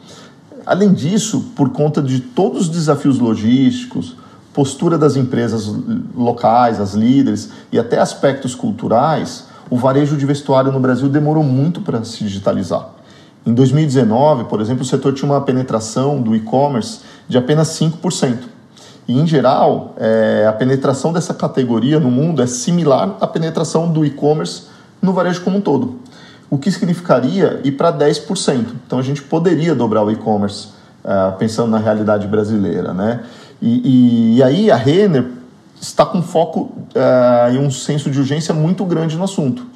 Além 0.64 0.92
disso, 0.92 1.52
por 1.56 1.70
conta 1.70 2.02
de 2.02 2.20
todos 2.20 2.62
os 2.62 2.68
desafios 2.68 3.18
logísticos, 3.18 4.16
postura 4.52 4.98
das 4.98 5.16
empresas 5.16 5.72
locais, 6.14 6.80
as 6.80 6.94
líderes 6.94 7.50
e 7.72 7.78
até 7.78 7.98
aspectos 7.98 8.54
culturais, 8.54 9.46
o 9.68 9.76
varejo 9.76 10.16
de 10.16 10.26
vestuário 10.26 10.70
no 10.72 10.80
Brasil 10.80 11.08
demorou 11.08 11.42
muito 11.42 11.80
para 11.80 12.04
se 12.04 12.24
digitalizar. 12.24 12.90
Em 13.46 13.54
2019, 13.54 14.44
por 14.44 14.60
exemplo, 14.60 14.82
o 14.82 14.86
setor 14.86 15.14
tinha 15.14 15.30
uma 15.30 15.40
penetração 15.40 16.20
do 16.20 16.36
e-commerce 16.36 17.00
de 17.28 17.38
apenas 17.38 17.68
5%. 17.68 18.38
E, 19.10 19.18
em 19.18 19.26
geral, 19.26 19.96
é, 19.96 20.46
a 20.48 20.52
penetração 20.52 21.12
dessa 21.12 21.34
categoria 21.34 21.98
no 21.98 22.12
mundo 22.12 22.40
é 22.40 22.46
similar 22.46 23.16
à 23.20 23.26
penetração 23.26 23.90
do 23.90 24.04
e-commerce 24.06 24.68
no 25.02 25.12
varejo 25.12 25.42
como 25.42 25.58
um 25.58 25.60
todo. 25.60 25.98
O 26.48 26.56
que 26.56 26.70
significaria 26.70 27.60
ir 27.64 27.72
para 27.72 27.92
10%. 27.92 28.66
Então, 28.86 29.00
a 29.00 29.02
gente 29.02 29.20
poderia 29.20 29.74
dobrar 29.74 30.04
o 30.04 30.12
e-commerce 30.12 30.68
é, 31.02 31.32
pensando 31.32 31.72
na 31.72 31.78
realidade 31.78 32.28
brasileira. 32.28 32.94
Né? 32.94 33.24
E, 33.60 33.80
e, 33.84 34.36
e 34.36 34.42
aí 34.44 34.70
a 34.70 34.76
Renner 34.76 35.26
está 35.80 36.06
com 36.06 36.22
foco 36.22 36.70
e 37.52 37.58
um 37.58 37.68
senso 37.68 38.10
de 38.10 38.18
urgência 38.20 38.54
muito 38.54 38.84
grande 38.84 39.16
no 39.16 39.24
assunto. 39.24 39.66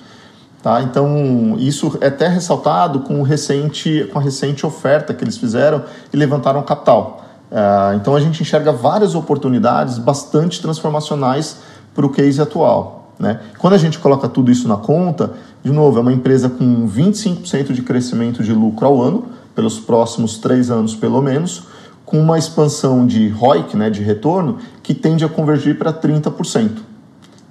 Tá? 0.63 0.81
Então, 0.81 1.57
isso 1.59 1.99
é 2.01 2.07
até 2.07 2.29
ressaltado 2.29 3.01
com, 3.01 3.21
recente, 3.23 4.09
com 4.13 4.19
a 4.21 4.23
recente 4.23 4.65
oferta 4.65 5.13
que 5.13 5.25
eles 5.25 5.37
fizeram 5.37 5.83
e 6.13 6.17
levantaram 6.17 6.63
capital. 6.63 7.24
Uh, 7.55 7.95
então, 7.95 8.17
a 8.17 8.21
gente 8.21 8.43
enxerga 8.43 8.73
várias 8.73 9.15
oportunidades 9.15 9.97
bastante 9.97 10.61
transformacionais 10.61 11.59
para 11.95 12.05
o 12.05 12.09
case 12.09 12.43
atual. 12.43 13.13
Né? 13.17 13.39
Quando 13.59 13.75
a 13.75 13.79
gente 13.79 13.97
coloca 14.01 14.29
tudo 14.29 14.51
isso 14.51 14.67
na 14.67 14.77
conta, 14.77 15.35
de 15.63 15.71
novo, 15.71 15.97
é 15.99 16.01
uma 16.01 16.13
empresa 16.13 16.49
com 16.49 16.89
25% 16.89 17.73
de 17.73 17.83
crescimento 17.83 18.43
de 18.43 18.53
lucro 18.53 18.85
ao 18.85 19.01
ano, 19.01 19.27
pelos 19.55 19.79
próximos 19.79 20.39
três 20.39 20.69
anos 20.69 20.97
pelo 20.97 21.23
menos, 21.23 21.69
com 22.05 22.19
uma 22.19 22.37
expansão 22.37 23.07
de 23.07 23.29
ROIC, 23.29 23.77
né, 23.77 23.89
de 23.89 24.03
retorno, 24.03 24.59
que 24.83 24.93
tende 24.93 25.25
a 25.25 25.29
convergir 25.29 25.79
para 25.79 25.93
30%. 25.93 26.71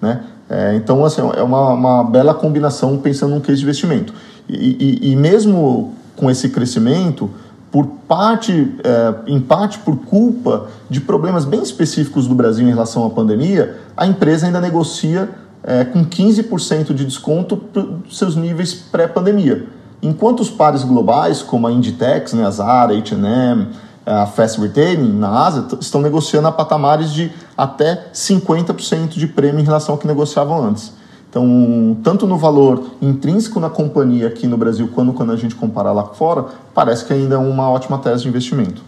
Né? 0.02 0.22
É, 0.50 0.76
então, 0.76 1.06
assim, 1.06 1.22
é 1.22 1.42
uma, 1.42 1.70
uma 1.70 2.04
bela 2.04 2.34
combinação 2.34 2.98
pensando 2.98 3.36
num 3.36 3.40
case 3.40 3.60
de 3.60 3.64
investimento. 3.64 4.14
E, 4.50 5.00
e, 5.02 5.12
e 5.12 5.16
mesmo 5.16 5.94
com 6.18 6.30
esse 6.30 6.50
crescimento, 6.50 7.30
por 7.74 7.88
parte, 8.08 8.76
é, 8.84 9.16
em 9.26 9.40
parte 9.40 9.80
por 9.80 9.98
culpa 9.98 10.68
de 10.88 11.02
problemas 11.02 11.44
bem 11.44 11.64
específicos 11.64 12.28
do 12.28 12.36
Brasil 12.36 12.68
em 12.68 12.70
relação 12.70 13.04
à 13.04 13.10
pandemia, 13.10 13.80
a 13.98 14.06
empresa 14.06 14.46
ainda 14.46 14.62
negocia 14.62 15.28
é, 15.64 15.84
com 15.84 16.06
15% 16.06 16.94
de 16.94 17.04
desconto 17.04 17.60
seus 18.12 18.36
níveis 18.36 18.76
pré-pandemia. 18.76 19.66
Enquanto 20.04 20.42
os 20.42 20.52
pares 20.52 20.84
globais, 20.84 21.42
como 21.42 21.66
a 21.66 21.72
Inditex, 21.72 22.34
né, 22.34 22.46
a 22.46 22.52
Zara, 22.52 22.94
H&M, 22.96 23.70
a 24.06 24.28
Fast 24.28 24.62
Retailing 24.62 25.18
na 25.18 25.30
Ásia 25.30 25.66
estão 25.82 26.00
negociando 26.00 26.48
a 26.48 26.52
patamares 26.52 27.12
de 27.12 27.32
até 27.58 28.06
50% 28.14 29.18
de 29.18 29.26
prêmio 29.26 29.62
em 29.62 29.66
relação 29.66 29.96
ao 29.96 30.00
que 30.00 30.06
negociavam 30.06 30.64
antes. 30.64 30.94
Então, 31.34 31.98
tanto 32.04 32.28
no 32.28 32.38
valor 32.38 32.92
intrínseco 33.02 33.60
na 33.60 33.68
companhia 33.68 34.28
aqui 34.28 34.46
no 34.46 34.56
Brasil, 34.56 34.88
quanto 34.94 35.14
quando 35.14 35.32
a 35.32 35.36
gente 35.36 35.56
compara 35.56 35.92
lá 35.92 36.04
fora, 36.04 36.46
parece 36.76 37.04
que 37.06 37.12
ainda 37.12 37.34
é 37.34 37.38
uma 37.40 37.68
ótima 37.72 37.98
tese 37.98 38.22
de 38.22 38.30
investimento. 38.30 38.84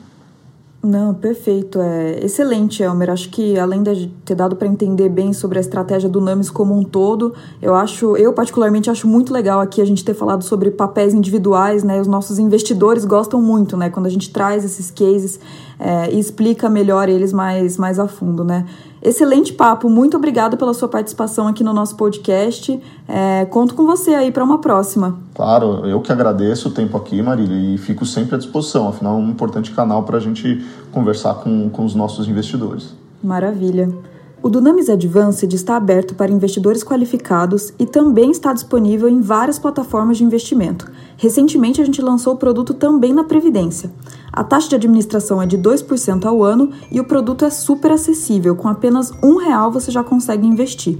Não, 0.84 1.16
perfeito. 1.16 1.82
É 1.82 2.24
excelente, 2.24 2.84
Elmer. 2.84 3.10
Acho 3.10 3.32
que 3.32 3.58
além 3.58 3.82
de 3.82 4.06
ter 4.24 4.36
dado 4.36 4.56
para 4.56 4.68
entender 4.68 5.10
bem 5.10 5.34
sobre 5.34 5.58
a 5.58 5.62
estratégia 5.62 6.08
do 6.08 6.22
Names 6.22 6.52
como 6.52 6.78
um 6.78 6.84
todo, 6.84 7.34
eu 7.60 7.74
acho, 7.74 8.16
eu 8.16 8.32
particularmente 8.32 8.92
acho 8.92 9.08
muito 9.08 9.34
legal 9.34 9.60
aqui 9.60 9.82
a 9.82 9.86
gente 9.86 10.06
ter 10.06 10.14
falado 10.14 10.44
sobre 10.44 10.70
papéis 10.70 11.16
individuais, 11.16 11.84
né? 11.84 12.00
Os 12.00 12.06
nossos 12.06 12.38
investidores 12.38 13.04
gostam 13.04 13.42
muito, 13.42 13.76
né? 13.76 13.90
Quando 13.90 14.06
a 14.06 14.10
gente 14.10 14.30
traz 14.30 14.64
esses 14.64 14.92
cases 14.92 15.40
é, 15.80 16.12
e 16.12 16.20
explica 16.20 16.70
melhor 16.70 17.10
eles 17.10 17.34
mais, 17.34 17.78
mais 17.78 18.00
a 18.00 18.08
fundo, 18.08 18.44
né? 18.44 18.66
Excelente 19.02 19.54
papo, 19.54 19.88
muito 19.88 20.18
obrigada 20.18 20.58
pela 20.58 20.74
sua 20.74 20.88
participação 20.88 21.48
aqui 21.48 21.64
no 21.64 21.74
nosso 21.74 21.96
podcast. 21.96 22.80
É, 23.08 23.46
conto 23.46 23.76
com 23.76 23.86
você 23.86 24.16
aí 24.16 24.32
para 24.32 24.44
uma 24.44 24.60
próxima. 24.60 25.20
Claro, 25.36 25.86
eu 25.86 26.02
que 26.02 26.12
agradeço 26.12 26.70
o 26.70 26.72
tempo 26.72 26.98
aqui, 26.98 27.22
Marília, 27.22 27.76
e 27.76 27.78
fico 27.78 28.06
sempre 28.06 28.36
à 28.36 28.38
disposição. 28.38 28.88
Afinal, 28.88 29.16
é 29.16 29.18
um 29.18 29.30
importante 29.30 29.72
canal 29.72 30.04
para 30.04 30.18
a 30.18 30.20
gente 30.20 30.66
conversar 30.92 31.36
com, 31.36 31.70
com 31.70 31.86
os 31.86 31.94
nossos 31.94 32.28
investidores. 32.28 32.96
Maravilha. 33.24 34.15
O 34.46 34.50
Dunamis 34.50 34.92
Advanced 34.92 35.52
está 35.56 35.76
aberto 35.76 36.14
para 36.14 36.32
investidores 36.32 36.84
qualificados 36.84 37.74
e 37.80 37.86
também 37.88 38.30
está 38.30 38.54
disponível 38.54 39.10
em 39.10 39.20
várias 39.20 39.58
plataformas 39.58 40.18
de 40.18 40.24
investimento. 40.24 40.88
Recentemente, 41.18 41.82
a 41.82 41.84
gente 41.84 42.00
lançou 42.00 42.36
o 42.36 42.38
produto 42.38 42.76
também 42.76 43.12
na 43.12 43.24
Previdência. 43.24 43.92
A 44.32 44.44
taxa 44.44 44.70
de 44.70 44.76
administração 44.76 45.42
é 45.42 45.48
de 45.48 45.58
2% 45.58 46.26
ao 46.26 46.44
ano 46.44 46.70
e 46.92 47.00
o 47.00 47.06
produto 47.06 47.44
é 47.44 47.50
super 47.50 47.90
acessível, 47.90 48.56
com 48.56 48.68
apenas 48.68 49.12
um 49.24 49.38
real 49.38 49.72
você 49.72 49.90
já 49.90 50.04
consegue 50.04 50.46
investir. 50.46 51.00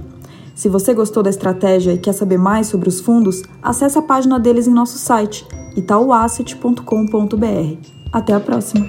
Se 0.52 0.68
você 0.68 0.92
gostou 0.92 1.22
da 1.22 1.30
estratégia 1.30 1.92
e 1.92 1.98
quer 1.98 2.14
saber 2.14 2.38
mais 2.38 2.66
sobre 2.66 2.88
os 2.88 3.00
fundos, 3.00 3.44
acesse 3.62 3.96
a 3.96 4.02
página 4.02 4.40
deles 4.40 4.66
em 4.66 4.74
nosso 4.74 4.98
site 4.98 5.46
itauasset.com.br. 5.76 7.76
Até 8.12 8.32
a 8.32 8.40
próxima! 8.40 8.86